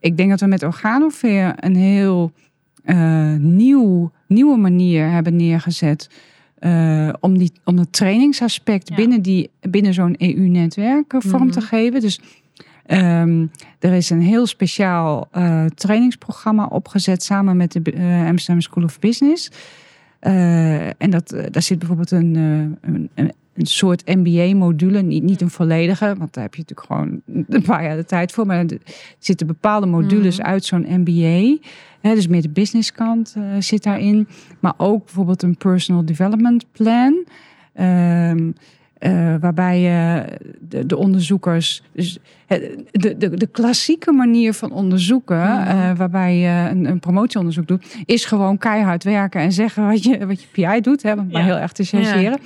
[0.01, 2.33] Ik denk dat we met Organoveer een heel
[2.85, 6.11] uh, nieuw, nieuwe manier hebben neergezet.
[6.61, 8.95] Uh, om, die, om het trainingsaspect ja.
[8.95, 11.51] binnen, die, binnen zo'n EU-netwerk vorm mm -hmm.
[11.51, 12.01] te geven.
[12.01, 12.21] Dus
[12.87, 18.99] um, er is een heel speciaal uh, trainingsprogramma opgezet samen met de Amsterdam School of
[18.99, 19.51] Business.
[20.21, 22.35] en dat, daar zit bijvoorbeeld een,
[22.81, 27.21] een, een een soort MBA-module, niet, niet een volledige, want daar heb je natuurlijk gewoon
[27.49, 28.79] een paar jaar de tijd voor, maar er
[29.19, 30.45] zitten bepaalde modules mm.
[30.45, 31.57] uit zo'n MBA.
[32.03, 34.29] Dus meer de businesskant uh, zit daarin,
[34.61, 37.25] maar ook bijvoorbeeld een personal development plan.
[37.77, 40.25] Uh, uh, waarbij je
[40.61, 45.39] de, de, onderzoekers, dus de, de, de klassieke manier van onderzoeken,
[45.97, 50.43] waarbij je een, een, promotieonderzoek doet, is gewoon keihard werken en zeggen wat je, wat
[50.43, 51.25] je PI doet, hè, om ja.
[51.33, 52.23] maar heel erg te chargeren.
[52.23, 52.39] Ja.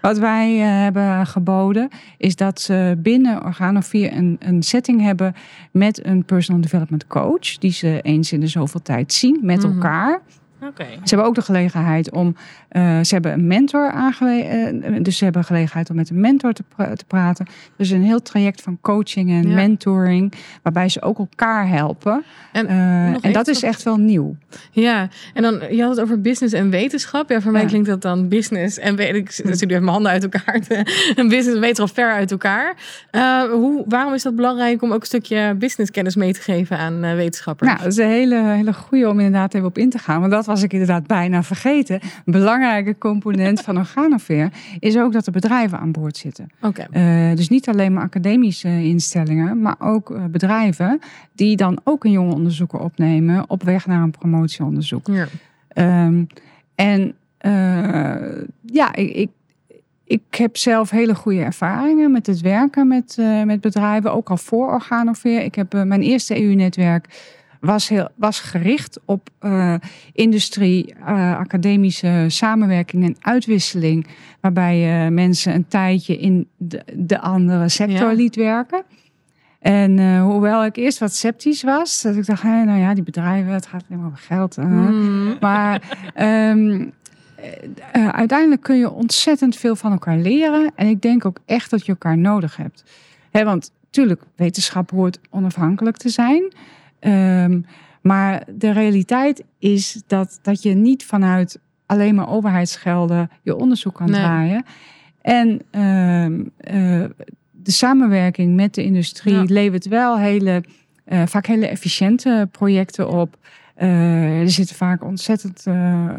[0.00, 5.34] Wat wij uh, hebben geboden is dat ze binnen Organovier een, een setting hebben
[5.70, 7.58] met een personal development coach.
[7.58, 9.72] Die ze eens in de zoveel tijd zien met mm -hmm.
[9.72, 10.20] elkaar.
[10.62, 10.90] Okay.
[10.92, 12.36] Ze hebben ook de gelegenheid om,
[12.72, 16.52] uh, ze hebben een mentor aangewezen, uh, dus ze hebben gelegenheid om met een mentor
[16.52, 17.46] te, pra te praten.
[17.76, 19.54] Dus een heel traject van coaching en ja.
[19.54, 22.24] mentoring, waarbij ze ook elkaar helpen.
[22.52, 24.36] En, uh, en dat is echt wel nieuw.
[24.70, 27.30] Ja, en dan, je had het over business en wetenschap.
[27.30, 27.68] Ja, voor mij ja.
[27.68, 30.60] klinkt dat dan business en weet ik, zit nu even mijn handen uit elkaar.
[31.16, 32.76] en business en wetenschap ver uit elkaar.
[33.12, 37.00] Uh, hoe, waarom is dat belangrijk om ook een stukje businesskennis mee te geven aan
[37.00, 37.70] wetenschappers?
[37.70, 40.20] Nou, dat is een hele, hele goede om inderdaad even op in te gaan.
[40.20, 42.00] Want dat was ik inderdaad bijna vergeten.
[42.24, 46.48] Een belangrijke component van Organoveer is ook dat er bedrijven aan boord zitten.
[46.62, 46.86] Okay.
[47.30, 51.00] Uh, dus niet alleen maar academische instellingen, maar ook uh, bedrijven
[51.32, 55.06] die dan ook een jonge onderzoeker opnemen op weg naar een promotieonderzoek.
[55.06, 55.26] Ja.
[56.06, 56.26] Um,
[56.74, 59.28] en uh, ja, ik, ik
[60.08, 64.36] ik heb zelf hele goede ervaringen met het werken met, uh, met bedrijven, ook al
[64.36, 65.42] voor Organoveer.
[65.42, 67.06] Ik heb uh, mijn eerste EU-netwerk
[67.60, 69.74] was, heel, was gericht op uh,
[70.12, 74.06] industrie, academische samenwerking en uitwisseling,
[74.40, 78.12] waarbij je mensen een tijdje in de, de andere sector ja.
[78.12, 78.82] liet werken.
[79.58, 83.02] En uh, hoewel ik eerst wat sceptisch was, dat ik dacht, hey, nou ja, die
[83.02, 84.58] bedrijven, het gaat alleen maar over geld.
[84.58, 84.64] Uh.
[84.64, 85.36] Mm.
[85.40, 85.82] Maar
[86.50, 86.92] um,
[87.96, 90.70] uh, uiteindelijk kun je ontzettend veel van elkaar leren.
[90.74, 92.84] En ik denk ook echt dat je elkaar nodig hebt.
[93.30, 96.52] He, want natuurlijk, wetenschap hoort onafhankelijk te zijn.
[97.00, 97.60] Ehm,
[98.02, 104.10] maar de realiteit is dat, dat je niet vanuit alleen maar overheidsgelden je onderzoek kan
[104.10, 104.20] Nee.
[104.20, 104.64] draaien.
[105.22, 107.04] En ehm, eh,
[107.62, 109.42] de samenwerking met de industrie Ja.
[109.46, 110.62] levert wel hele,
[111.04, 113.36] eh, vaak hele efficiënte projecten op.
[113.74, 115.64] Eh, er zitten vaak ontzettend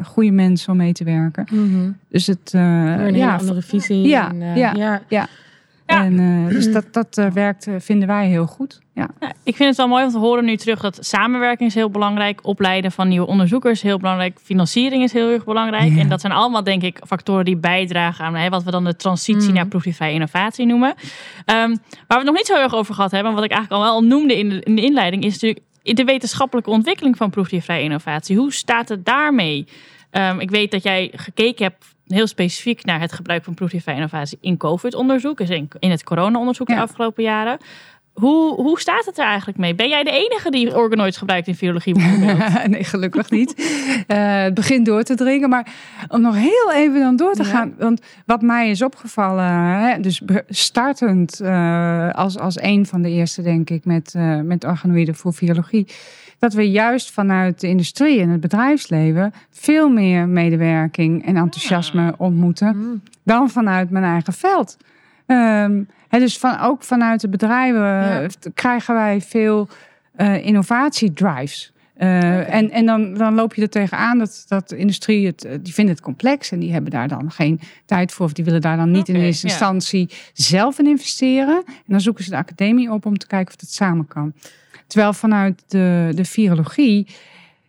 [0.03, 1.47] goede mensen om mee te werken.
[1.51, 1.91] Mhm.
[2.09, 4.07] Dus het, Weer een ja, andere visie.
[4.07, 5.01] ja, en, ja.
[5.07, 5.27] ja.
[5.89, 6.03] Ja.
[6.03, 8.79] En, eh, dus dat, dat eh, werkt, eh, vinden wij heel goed.
[8.93, 9.09] Ja.
[9.19, 11.89] Ja, ik vind het wel mooi, want we horen nu terug dat samenwerking is heel
[11.89, 12.39] belangrijk.
[12.45, 14.39] Opleiden van nieuwe onderzokers is heel belangrijk.
[14.43, 15.93] Financiering is heel erg belangrijk.
[15.93, 15.99] Ja.
[15.99, 18.95] En dat zijn allemaal, denk ik, factoren die bijdragen aan hè, wat we dan de
[18.95, 19.53] transitie Mm.
[19.53, 20.93] naar proefvrije innovatie noemen.
[21.45, 23.83] Ehm, waar we het nog niet zo heel erg over gehad hebben, wat ik eigenlijk
[23.83, 27.83] al wel noemde in de, in de inleiding, is natuurlijk de wetenschappelijke ontwikkeling van proefvrije
[27.83, 28.37] innovatie.
[28.37, 29.67] Hoe staat het daarmee?
[30.11, 34.37] Ehm, ik weet dat jij gekeken hebt heel specifiek naar het gebruik van proefvrije innovatie
[34.41, 36.81] in COVID-onderzoek, dus in, in het corona-onderzoek de Ja.
[36.81, 37.57] afgelopen jaren.
[38.13, 39.75] Hoe, hoe staat het er eigenlijk mee?
[39.75, 41.95] Ben jij de enige die organoids gebruikt in virologie
[42.67, 43.55] nee, gelukkig niet.
[44.07, 45.49] Eh, het begint door te dringen.
[45.49, 45.67] Maar
[46.07, 47.49] om nog heel even dan door te Ja.
[47.49, 47.73] gaan.
[47.77, 53.41] Want wat mij is opgevallen, hè, dus startend eh, als, als een van de eerste,
[53.41, 55.87] denk ik, met, eh met organoïden voor virologie.
[56.39, 62.77] Dat we juist vanuit de industrie en het bedrijfsleven veel meer medewerking en enthousiasme ontmoeten
[62.77, 63.01] Mm.
[63.23, 64.77] dan vanuit mijn eigen veld.
[66.09, 68.21] Dus van, ook vanuit de bedrijven Ja.
[68.21, 69.67] eh, krijgen wij veel
[70.15, 71.73] eh innovatiedrives.
[71.95, 75.73] Eh, En, en dan, dan loop je er tegenaan dat, dat de industrie het, die
[75.73, 78.25] vinden het complex en die hebben daar dan geen tijd voor.
[78.25, 81.63] Of die willen daar dan niet in eerste instantie zelf in investeren.
[81.65, 84.33] En dan zoeken ze de academie op om te kijken of het samen kan.
[84.89, 87.07] Terwijl vanuit de, de virologie,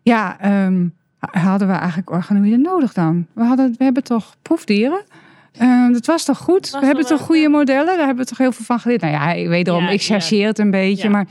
[0.03, 0.87] ja, ehm,
[1.19, 3.27] hadden we eigenlijk organoïden nodig dan.
[3.33, 5.03] We, hadden, we hebben toch proefdieren.
[5.53, 6.71] Eh, dat was toch goed?
[6.71, 7.87] Was we hebben toch goede modellen?
[7.97, 9.01] Daar hebben we toch heel veel van geleerd.
[9.01, 11.11] Nou ja, ik weet erom, Ja, ik chargeer het een beetje, Ja.
[11.11, 11.27] maar...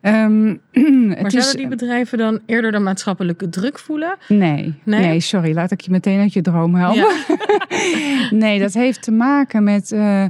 [0.00, 0.46] ehm,
[1.08, 4.16] Maar is, zouden die bedrijven dan eerder de maatschappelijke druk voelen?
[4.28, 5.00] Nee, Nee?
[5.00, 5.54] nee, sorry.
[5.54, 7.06] Laat ik je meteen uit je droom helpen.
[8.30, 10.24] Nee, dat heeft te maken met eh,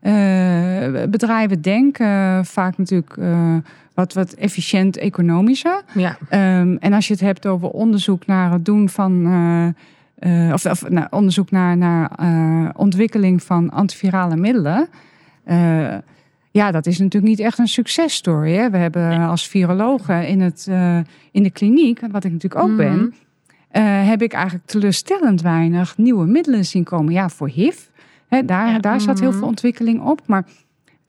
[0.00, 3.56] eh, bedrijven denken vaak natuurlijk eh,
[4.00, 5.82] wat, wat efficiënt economischer.
[5.94, 6.16] Ja.
[6.28, 9.26] Ehm, en als je het hebt over onderzoek naar het doen van.
[9.26, 14.88] eh, eh, of of nou, onderzoek naar, naar eh, ontwikkeling van antivirale middelen.
[16.50, 18.52] ja, dat is natuurlijk niet echt een successtory.
[18.54, 18.70] Hè?
[18.70, 20.68] We hebben als virologen in, het,
[21.32, 22.76] in de kliniek, wat ik natuurlijk ook Mhm.
[22.76, 23.14] ben,
[23.70, 27.12] eh, heb ik eigenlijk teleurstellend weinig nieuwe middelen zien komen.
[27.12, 27.78] Ja, voor HIV,
[28.28, 28.78] hè, daar, Ja.
[28.78, 29.38] daar zat heel Mhm.
[29.38, 30.20] veel ontwikkeling op.
[30.26, 30.44] Maar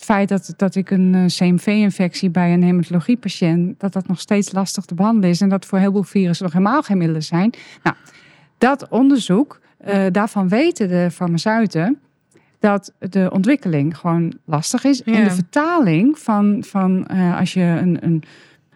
[0.02, 4.52] het feit dat, dat ik een eh, CMV-infectie bij een hematologiepatiënt, dat dat nog steeds
[4.52, 7.54] lastig te behandelen is en dat voor heel veel virussen nog helemaal geen middelen zijn.
[7.84, 7.96] Nou,
[8.58, 12.00] dat onderzoek, eh, daarvan weten de farmaceuten
[12.60, 15.04] dat de ontwikkeling gewoon lastig is.
[15.04, 18.24] En de vertaling van, van eh, als je een, een,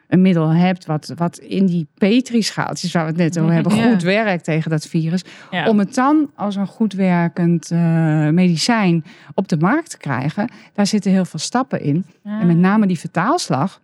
[0.08, 3.90] een middel hebt wat, wat in die petrischaaltjes waar we het net over hebben, Ja.
[3.90, 5.24] goed werkt tegen dat virus.
[5.52, 5.70] Ja.
[5.70, 7.80] Om het dan als een goed werkend eh,
[8.30, 12.06] medicijn op de markt te krijgen, daar zitten heel veel stappen in.
[12.24, 13.82] En met name die vertaalslag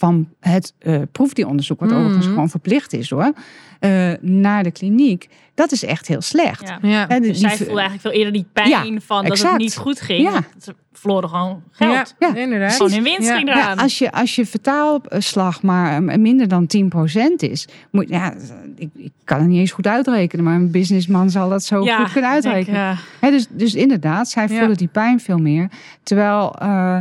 [0.00, 1.98] van het eh proefdieronderzoek, wat Mhm.
[1.98, 3.32] overigens gewoon verplicht is hoor,
[3.80, 6.68] eh, naar de kliniek, dat is echt heel slecht.
[6.68, 7.06] Ja.
[7.08, 7.20] Ja.
[7.20, 9.52] Dus zij voelden eigenlijk veel eerder die pijn Ja, van dat exact.
[9.52, 10.22] het niet goed ging.
[10.32, 10.40] Ja.
[10.60, 12.14] Ze verloren gewoon geld.
[12.18, 12.72] Ja, Ja, inderdaad.
[12.72, 13.36] Gewoon hun winst Ja.
[13.36, 13.78] ging Ja, eraan.
[13.78, 18.34] als, je, als je vertaalslag maar eh, minder dan 10% is, moet, ja,
[18.76, 21.86] ik, ik kan het niet eens goed uitrekenen, maar een businessman zal dat zo goed
[22.12, 22.98] kunnen denk, uitrekenen.
[23.20, 24.58] Hè, dus, dus inderdaad, zij Ja.
[24.58, 25.68] voelen die pijn veel meer.
[26.02, 26.98] Terwijl eh,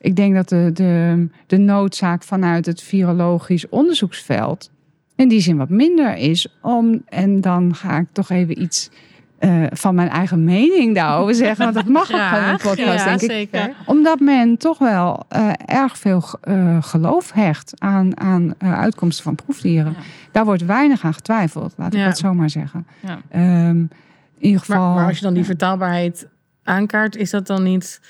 [0.00, 4.70] ik denk dat de, de, de noodzaak vanuit het virologisch onderzoeksveld
[5.16, 6.46] in die zin wat minder is.
[6.62, 8.90] Om, en dan ga ik toch even iets
[9.38, 11.64] eh, van mijn eigen mening daarover zeggen.
[11.64, 13.30] Want dat mag ook in een podcast, Ja, denk ik.
[13.30, 13.74] zeker.
[13.86, 19.34] Omdat men toch wel eh, erg veel eh, geloof hecht aan, aan eh, uitkomsten van
[19.34, 19.92] proefdieren.
[19.92, 20.02] Ja.
[20.32, 22.04] Daar wordt weinig aan getwijfeld, laat ik Ja.
[22.06, 22.86] dat zomaar zeggen.
[23.00, 23.18] Ja.
[23.30, 23.90] Ehm, in
[24.38, 24.86] ieder geval.
[24.86, 26.28] Maar, maar als je dan die vertaalbaarheid
[26.64, 28.00] aankaart, is dat dan niet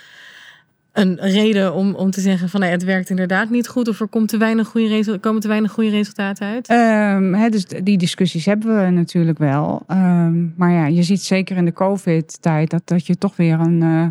[0.93, 4.09] een reden om, om te zeggen van nee, het werkt inderdaad niet goed of er
[4.09, 6.69] komt te weinig goede komen te weinig goede resultaten uit?
[6.69, 9.83] Ehm, dus die discussies hebben we natuurlijk wel.
[9.87, 13.83] Ehm, maar ja, je ziet zeker in de COVID-tijd dat, dat je toch weer een,
[13.83, 14.07] eh,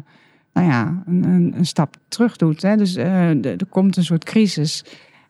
[0.53, 2.61] nou ja, een, een, een stap terug doet.
[2.61, 2.75] Hè.
[2.77, 4.83] Dus eh, er er komt een soort crisis.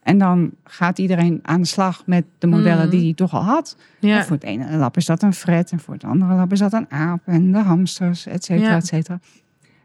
[0.03, 2.89] En dan gaat iedereen aan de slag met de modellen Mhm.
[2.89, 3.77] die hij toch al had.
[3.99, 4.23] ja.
[4.23, 6.73] Voor het ene lab is dat een fret en voor het andere lab is dat
[6.73, 8.75] een aap en de hamsters, et cetera, Ja.
[8.75, 9.19] et cetera.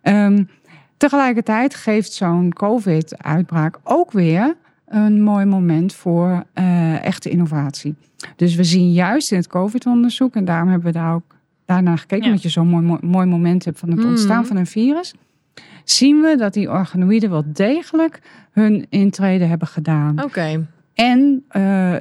[0.02, 0.44] Ehm,
[1.08, 7.94] tegelijkertijd geeft zo'n COVID-uitbraak ook weer een mooi moment voor eh, echte innovatie.
[8.36, 12.22] Dus we zien juist in het COVID-onderzoek, en daarom hebben we daar ook daarna gekeken,
[12.24, 12.26] Ja.
[12.26, 14.08] omdat je zo'n mooi, mooi, moment hebt van het Mhm.
[14.08, 15.14] ontstaan van een virus,
[15.84, 18.20] zien we dat die organoïden wel degelijk
[18.52, 20.22] hun intrede hebben gedaan.
[20.22, 20.66] Oké.
[20.94, 21.94] En uh,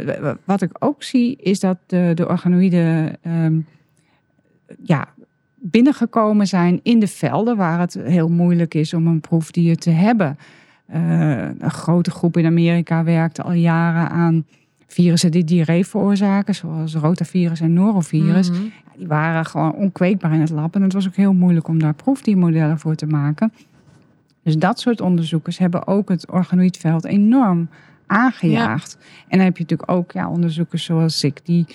[0.43, 3.65] wat ik ook zie, is dat de, de organoïden um,
[4.83, 5.07] ja,
[5.65, 10.38] binnengekomen zijn in de velden waar het heel moeilijk is om een proefdier te hebben.
[10.93, 14.45] Uh, een grote groep in Amerika werkte al jaren aan
[14.88, 18.49] virussen die diarree veroorzaken, zoals rotavirus en norovirus.
[18.49, 18.71] Mm -hmm.
[18.97, 21.93] Die waren gewoon onkweekbaar in het lab en het was ook heel moeilijk om daar
[21.93, 23.54] proefdiermodellen voor te maken.
[24.43, 27.69] Dus dat soort onderzoekers hebben ook het organoïdveld enorm
[28.08, 28.97] aangejaagd.
[28.99, 29.06] Ja.
[29.28, 31.65] En dan heb je natuurlijk ook ja, onderzoekers zoals ik, die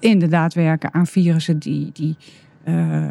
[0.00, 2.16] inderdaad werken aan virussen die, die
[2.64, 3.10] uh,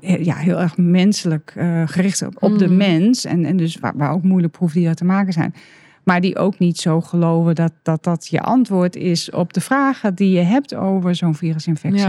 [0.00, 1.52] ja, heel erg menselijk
[1.86, 2.76] gericht op, op de Mm.
[2.76, 3.24] mens.
[3.24, 5.54] En, en dus waar, waar ook moeilijk proefdieren te maken zijn.
[6.02, 10.14] Maar die ook niet zo geloven dat, dat dat je antwoord is op de vragen
[10.14, 12.00] die je hebt over zo'n virusinfectie.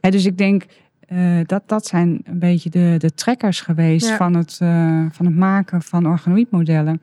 [0.00, 0.10] Ja.
[0.10, 0.64] Dus ik denk
[1.08, 4.16] uh, dat dat zijn een beetje de, de trekkers geweest Ja.
[4.16, 7.00] van, het, uh, van het maken van organoïdmodellen.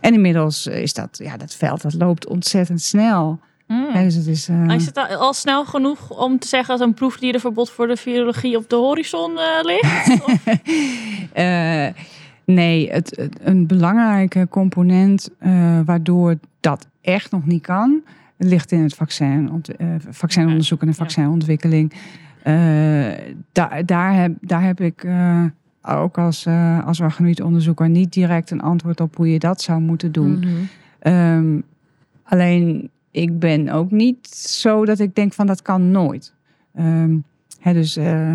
[0.00, 3.40] En inmiddels is dat, ja, dat veld dat loopt ontzettend snel.
[3.68, 3.92] Mm.
[3.92, 7.70] Dus het is, uh, Is het al- snel genoeg om te zeggen dat een proefdierenverbod
[7.70, 10.16] voor de virologie op de horizon eh, ligt?
[11.32, 11.86] Eh,
[12.44, 18.02] nee, het, het- een belangrijke component eh, waardoor dat echt nog niet kan,
[18.36, 21.92] ligt in het vaccin, ont- eh, vaccinonderzoek en de vaccinontwikkeling.
[22.42, 22.54] Eh,
[23.52, 25.44] daar, daar, heb, daar heb ik eh,
[25.82, 30.12] ook als, eh als organoïdonderzoeker niet direct een antwoord op hoe je dat zou moeten
[30.12, 30.38] doen.
[30.38, 30.48] Mhm.
[30.98, 31.60] Ehm,
[32.24, 32.90] alleen
[33.22, 36.34] ik ben ook niet zo dat ik denk van dat kan nooit.
[36.74, 37.16] Ehm,
[37.60, 38.34] hè, dus eh,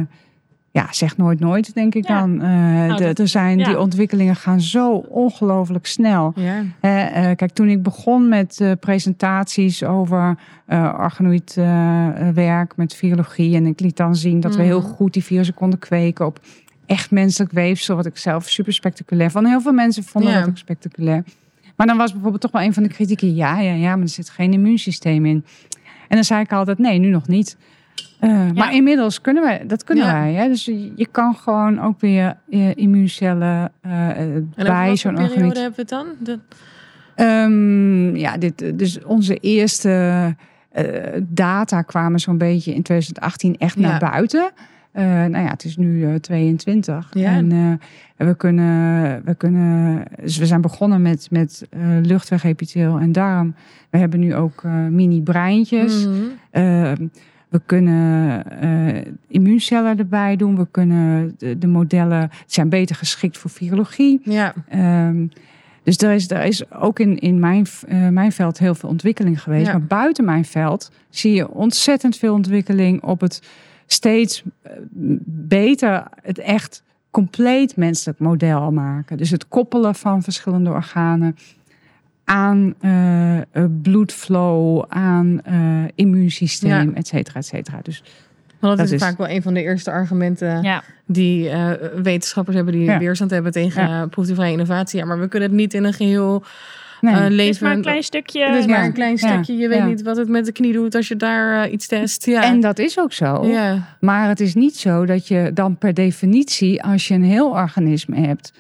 [0.71, 2.19] ja, zeg nooit nooit, denk ik Ja.
[2.19, 2.41] dan.
[2.41, 3.65] Eh, dat- de- er zijn, ja.
[3.65, 6.33] Die ontwikkelingen gaan zo ongelooflijk snel.
[6.35, 6.63] Ja.
[6.79, 10.37] Eh, kijk, toen ik begon met presentaties over
[10.97, 11.53] organoïd
[12.33, 13.55] werk met virologie...
[13.55, 14.89] en ik liet dan zien dat we heel Mhm.
[14.89, 16.39] goed die virussen konden kweken op
[16.85, 17.95] echt menselijk weefsel...
[17.95, 19.47] wat ik zelf super spectaculair vond.
[19.47, 20.39] Heel veel mensen vonden Ja.
[20.39, 21.23] dat ook spectaculair.
[21.75, 23.35] Maar dan was bijvoorbeeld toch wel een van de kritieken...
[23.35, 25.45] ja, ja, ja, maar er zit geen immuunsysteem in.
[26.07, 27.57] En dan zei ik altijd, nee, nu nog niet...
[28.21, 30.13] Uh, Maar inmiddels kunnen wij, dat kunnen Ja.
[30.13, 30.33] wij.
[30.33, 30.47] Hè?
[30.47, 32.37] Dus je je kan gewoon ook weer
[32.75, 36.07] immuuncellen uh, En over bij zo'n voor periode hebben we het dan?
[36.19, 36.39] De...
[37.23, 40.35] Um, ja, dit, dus onze eerste
[40.75, 40.83] uh,
[41.23, 43.81] data kwamen zo'n beetje in 2018 echt Ja.
[43.89, 44.51] naar buiten.
[44.93, 47.09] Uh, nou ja, het is nu uh, 22.
[47.13, 47.31] Ja.
[47.31, 47.73] En uh,
[48.27, 50.03] we kunnen, we kunnen.
[50.21, 53.55] Dus we zijn begonnen met, met uh, luchtwegepitheel en darm.
[53.89, 56.05] We hebben nu ook mini-breintjes.
[56.05, 56.15] Mhm.
[56.51, 57.07] Ehm,
[57.49, 60.57] we kunnen uh, immuuncellen erbij doen.
[60.57, 64.21] We kunnen de, de modellen zijn beter geschikt voor virologie.
[64.23, 64.53] Ja.
[65.07, 65.29] Um,
[65.83, 69.41] dus er is, er is ook in, in mijn, uh, mijn veld heel veel ontwikkeling
[69.41, 69.65] geweest.
[69.65, 69.71] Ja.
[69.71, 73.41] Maar buiten mijn veld zie je ontzettend veel ontwikkeling op het
[73.87, 74.71] steeds uh,
[75.25, 79.17] beter, het echt compleet menselijk model maken.
[79.17, 81.35] Dus het koppelen van verschillende organen
[82.23, 83.37] aan uh,
[83.81, 86.93] bloedflow, aan uh, immuunsysteem, Ja.
[86.93, 87.79] et cetera, et cetera.
[87.81, 88.03] Dus
[88.59, 90.83] Want dat, Dat is, is- vaak wel een van de eerste argumenten ja.
[91.05, 91.71] die eh,
[92.03, 92.99] wetenschappers hebben die Ja.
[92.99, 93.87] weerstand hebben tegen Ja.
[93.87, 94.05] ja.
[94.05, 94.99] proefvrije innovatie.
[94.99, 96.43] Ja, maar we kunnen het niet in een geheel
[97.03, 97.13] nee.
[97.13, 98.45] eh, Het is maar een klein stukje.
[98.45, 99.27] Het is maar een klein Ja.
[99.27, 99.55] stukje.
[99.61, 99.85] Je weet Ja.
[99.85, 102.25] niet wat het met de knie doet als je daar eh, iets test.
[102.25, 102.43] Ja.
[102.43, 103.45] En dat is ook zo.
[103.45, 103.95] ja.
[103.99, 108.15] Maar het is niet zo dat je dan per definitie, als je een heel organisme
[108.19, 108.53] hebt,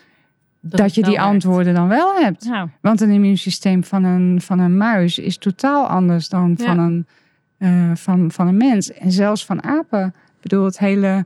[0.61, 1.27] dat, je die werkt.
[1.27, 2.45] antwoorden dan wel hebt.
[2.45, 6.65] Nou, Want een immuunsysteem van een, van een muis is totaal anders dan Ja.
[6.65, 7.07] van, een,
[7.57, 8.93] eh, van, van een mens.
[8.93, 10.05] En zelfs van apen.
[10.07, 11.25] Ik bedoel, het hele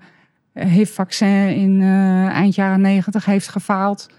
[0.53, 4.09] HIV-vaccin in eh, eind jaren negentig heeft gefaald.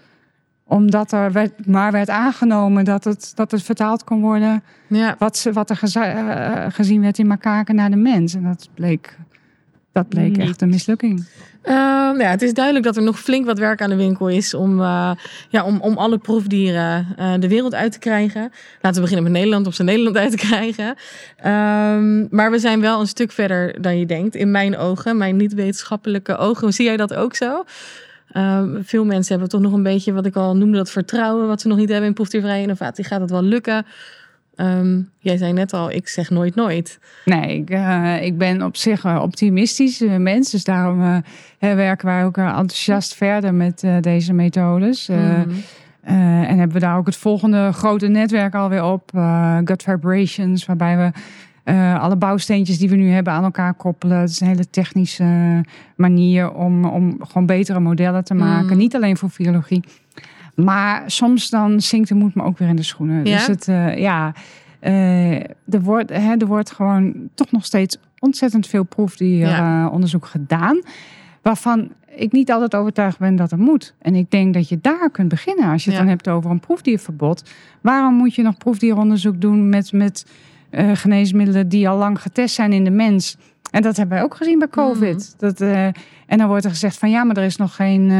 [0.69, 4.63] Omdat er werd, maar werd aangenomen dat het, dat het vertaald kon worden.
[4.87, 5.15] ja.
[5.19, 8.33] Wat, ze, wat er geza- eh, gezien werd in makaken naar de mens.
[8.33, 9.17] En dat bleek,
[9.91, 10.47] dat bleek Niet.
[10.47, 11.25] echt een mislukking.
[11.63, 14.29] Uh, nou ja, het is duidelijk dat er nog flink wat werk aan de winkel
[14.29, 15.11] is om, uh,
[15.49, 18.51] ja, om, om alle proefdieren uh, de wereld uit te krijgen.
[18.81, 20.87] Laten we beginnen met Nederland, om ze Nederland uit te krijgen.
[20.87, 25.37] Um, maar we zijn wel een stuk verder dan je denkt, in mijn ogen, mijn
[25.37, 26.73] niet-wetenschappelijke ogen.
[26.73, 27.63] Zie jij dat ook zo?
[28.33, 31.61] Um, veel mensen hebben toch nog een beetje wat ik al noemde, dat vertrouwen wat
[31.61, 33.03] ze nog niet hebben in proefdiervrije innovatie.
[33.03, 33.85] Gaat het wel lukken?
[34.55, 36.99] Um, jij zei net al, ik zeg nooit nooit.
[37.25, 40.51] Nee, ik, uh, ik ben op zich een optimistisch uh, mens.
[40.51, 41.17] Dus daarom uh,
[41.59, 45.07] werken wij ook enthousiast verder met deze methodes.
[45.07, 45.45] Mm.
[46.01, 49.11] en hebben we daar ook het volgende grote netwerk alweer op.
[49.65, 51.11] Gut Vibrations, waarbij we
[51.77, 54.17] alle bouwsteentjes die we nu hebben aan elkaar koppelen.
[54.17, 55.61] Het is een hele technische
[55.95, 58.71] manier om, om gewoon betere modellen te maken.
[58.71, 58.77] Mm.
[58.77, 59.83] Niet alleen voor virologie.
[60.55, 63.25] Maar soms dan zinkt de moed me ook weer in de schoenen.
[63.25, 63.37] Ja?
[63.37, 64.33] Dus het, uh, ja,
[64.81, 65.35] uh,
[65.69, 70.29] er, wordt, hè, er wordt gewoon toch nog steeds ontzettend veel proefdieronderzoek ja.
[70.29, 70.81] gedaan.
[71.41, 73.93] waarvan ik niet altijd overtuigd ben dat het moet.
[74.01, 76.05] En ik denk dat je daar kunt beginnen als je het Ja.
[76.05, 77.43] dan hebt over een proefdierverbod.
[77.81, 80.25] Waarom moet je nog proefdieronderzoek doen met, met
[80.69, 83.37] eh, geneesmiddelen die al lang getest zijn in de mens?
[83.71, 85.33] En dat hebben wij ook gezien bij COVID.
[85.37, 85.85] Dat, eh,
[86.25, 88.11] en dan wordt er gezegd van ja, maar er is nog geen,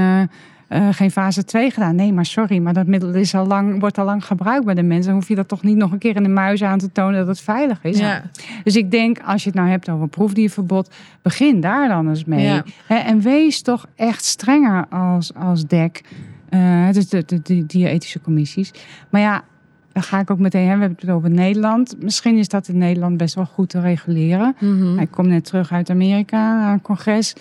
[0.67, 1.95] eh, geen fase 2 gedaan.
[1.95, 4.83] Nee, maar sorry, maar dat middel is al lang, wordt al lang gebruikt bij de
[4.83, 5.05] mensen.
[5.05, 7.19] Dan hoef je dat toch niet nog een keer in de muis aan te tonen
[7.19, 7.99] dat het veilig is.
[7.99, 8.21] Ja.
[8.63, 12.45] Dus ik denk, als je het nou hebt over proefdierverbod, begin daar dan eens mee.
[12.45, 12.63] Ja.
[12.87, 16.01] En wees toch echt strenger als, als DEC.
[16.49, 18.71] eh dus de, de, de dierethische commissies.
[19.09, 19.43] Maar ja,
[19.93, 21.95] dan ga ik ook meteen, hè, we hebben het over Nederland.
[22.01, 24.55] Misschien is dat in Nederland best wel goed te reguleren.
[24.59, 24.99] Mhm.
[24.99, 27.33] Ik kom net terug uit Amerika, naar een congres.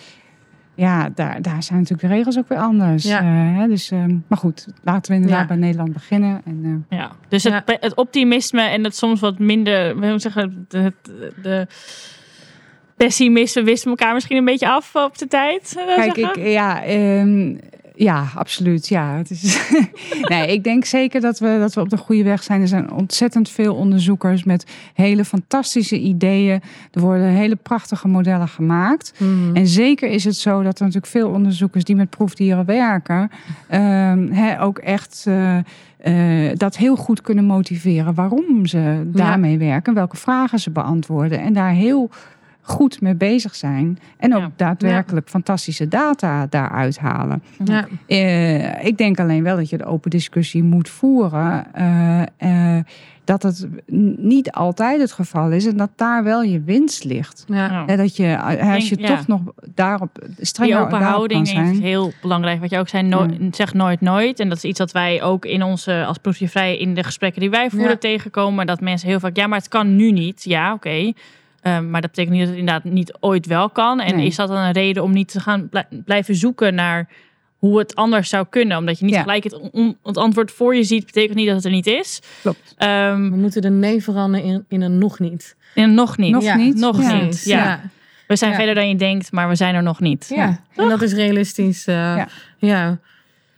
[0.74, 3.05] Ja, daar, daar zijn natuurlijk de regels ook weer anders.
[3.05, 3.18] Ja.
[3.20, 5.46] Eh, hè, dus, ehm, maar goed, laten we inderdaad Ja.
[5.46, 6.40] bij Nederland beginnen.
[6.44, 7.61] En, eh, Ja, dus het, Ja.
[7.61, 11.66] pe- het optimisme en het soms wat minder, hoe ik zeggen, de, de, de
[12.96, 15.72] pessimisten wisten elkaar misschien een beetje af op de tijd.
[15.96, 16.42] Kijk, zeggen.
[16.42, 17.57] ik, ja, ehm,
[17.99, 18.88] ja, absoluut.
[18.88, 19.70] Ja, het is,
[20.32, 22.61] nee, ik denk zeker dat we, dat we op de goede weg zijn.
[22.61, 26.61] Er zijn ontzettend veel onderzoekers met hele fantastische ideeën.
[26.92, 29.12] Er worden hele prachtige modellen gemaakt.
[29.18, 29.57] Mhm.
[29.57, 33.30] En zeker is het zo dat er natuurlijk veel onderzoekers die met proefdieren werken,
[33.68, 35.59] ehm, hè, ook echt eh,
[35.99, 41.53] eh, dat heel goed kunnen motiveren waarom ze daarmee werken, welke vragen ze beantwoorden en
[41.53, 42.11] daar heel
[42.69, 43.99] goed mee bezig zijn.
[44.16, 44.51] En ook Ja.
[44.57, 47.43] daadwerkelijk fantastische data daaruit halen.
[47.64, 47.87] ja.
[48.07, 51.66] Eh, ik denk alleen wel dat je de open discussie moet voeren.
[51.75, 52.23] eh,
[52.77, 52.85] eh,
[53.25, 53.69] dat het
[54.16, 57.45] niet altijd het geval is en dat daar wel je winst ligt.
[57.47, 57.83] Ja.
[57.87, 59.16] Hè, dat je, als je denk- ja.
[59.16, 59.41] toch nog
[59.75, 61.73] daarop strenger Die open houding zijn.
[61.73, 62.61] is heel belangrijk.
[62.61, 64.41] Wat je ook zei, nooit, zeg nooit nooit.
[64.41, 67.51] En dat is iets dat wij ook in onze, als proefdiervrij in de gesprekken die
[67.51, 67.97] wij voeren Ja.
[67.97, 68.66] tegenkomen.
[68.66, 70.45] Dat mensen heel vaak, ja, maar het kan nu niet.
[70.45, 71.12] Ja, oké.
[71.63, 74.01] Ehm, maar dat betekent niet dat het inderdaad niet ooit wel kan.
[74.01, 74.27] En Nee.
[74.27, 77.09] is dat dan een reden om niet te gaan blij- blijven zoeken naar
[77.59, 78.77] hoe het anders zou kunnen?
[78.79, 79.21] Omdat je niet Ja.
[79.21, 82.21] gelijk het, on- het antwoord voor je ziet, betekent niet dat het er niet is.
[82.43, 82.75] Klopt.
[82.77, 85.57] Ehm, We moeten de nee veranderen in, in een nog niet.
[85.75, 86.33] en nog niet.
[86.33, 86.75] Nog Ja, niet?
[86.75, 87.23] nog Ja.
[87.23, 87.45] niet.
[87.45, 87.57] Ja.
[87.65, 87.81] Ja.
[88.27, 88.57] We zijn Ja.
[88.57, 90.33] verder dan je denkt, maar we zijn er nog niet.
[90.35, 90.61] Ja.
[90.77, 91.87] En dat is realistisch.
[91.87, 92.29] eh, ja.
[92.59, 92.99] Ja.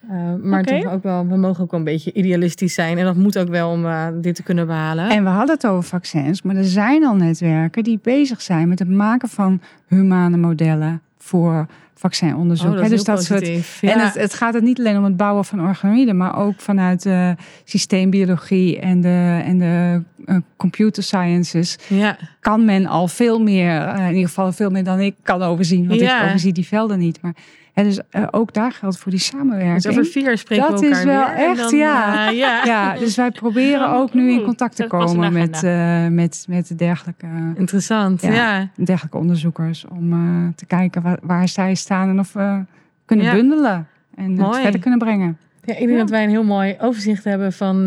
[0.08, 2.98] Eh, maar toch ook wel, we mogen ook wel een beetje idealistisch zijn.
[2.98, 5.10] En dat moet ook wel om eh, dit te kunnen behalen.
[5.10, 8.78] En we hadden het over vaccins, maar er zijn al netwerken die bezig zijn met
[8.78, 11.66] het maken van humane modellen voor
[12.00, 12.72] vaccinonderzoek.
[12.72, 13.48] Oh, dat dus dat soort.
[13.80, 17.02] En het, het gaat er niet alleen om het bouwen van organoïden, maar ook vanuit
[17.02, 17.34] de
[17.64, 22.16] systeembiologie en de, en de eh, computer sciences ja.
[22.40, 25.88] kan men al veel meer, eh, in ieder geval veel meer dan ik kan overzien,
[25.88, 26.20] want Ja.
[26.20, 27.22] ik overzie die velden niet.
[27.22, 27.34] Maar
[27.72, 29.82] hè, dus eh, ook daar geldt voor die samenwerking.
[29.82, 31.34] Dus over vier jaar spreken Dat we is wel weer.
[31.34, 32.28] En echt, dan, ja.
[32.28, 32.64] eh, ja.
[32.72, 36.78] Ja, dus wij proberen ook nu in Oeh, contact te komen met, eh, met, met
[36.78, 38.22] dergelijke, Interessant.
[38.22, 38.32] Ja.
[38.32, 38.68] Ja.
[38.74, 42.64] dergelijke onderzoekers om te kijken waar, waar zij staan en of we
[43.04, 43.32] kunnen Ja.
[43.32, 45.38] bundelen en het verder kunnen brengen.
[45.64, 47.86] Ja, ik denk dat wij een heel mooi overzicht hebben van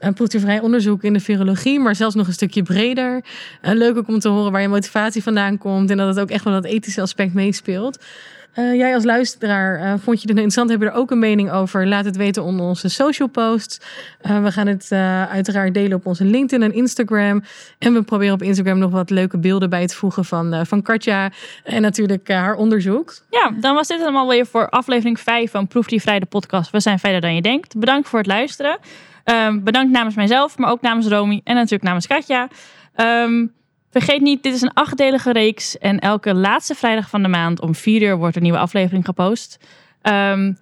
[0.00, 3.24] een proefdiervrij onderzoek in de virologie, maar zelfs nog een stukje breder.
[3.62, 6.44] Leuk ook om te horen waar je motivatie vandaan komt en dat het ook echt
[6.44, 8.04] wel dat ethische aspect meespeelt.
[8.52, 10.70] Eh, jij als luisteraar, eh, vond je dit interessant?
[10.70, 11.86] Heb je er ook een mening over?
[11.86, 13.80] Laat het weten onder onze social posts.
[14.20, 14.88] Eh, we gaan het
[15.30, 17.42] uiteraard delen op onze LinkedIn en Instagram.
[17.78, 21.30] En we proberen op Instagram nog wat leuke beelden bij te voegen van, van Katja.
[21.64, 23.14] En natuurlijk haar onderzoek.
[23.30, 26.70] Ja, dan was dit allemaal weer voor aflevering 5 van Proefdiervrij de podcast.
[26.70, 27.78] We zijn verder dan je denkt.
[27.78, 28.78] Bedankt voor het luisteren.
[29.24, 32.48] Ehm, bedankt namens mijzelf, maar ook namens Romy en natuurlijk namens Katja.
[32.94, 33.46] Ehm,
[33.90, 35.78] vergeet niet, dit is een achtdelige reeks.
[35.78, 39.58] En elke laatste vrijdag van de maand om 4 uur wordt een nieuwe aflevering gepost.
[40.02, 40.52] Ehm,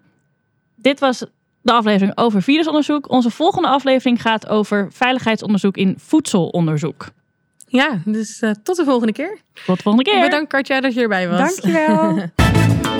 [0.76, 1.24] dit was
[1.60, 3.10] de aflevering over virusonderzoek.
[3.10, 7.06] Onze volgende aflevering gaat over veiligheidsonderzoek in voedselonderzoek.
[7.66, 9.38] Ja, dus eh, tot de volgende keer.
[9.66, 10.20] Tot de volgende keer.
[10.20, 11.38] Bedankt Katja dat je erbij was.
[11.38, 12.18] Dankjewel.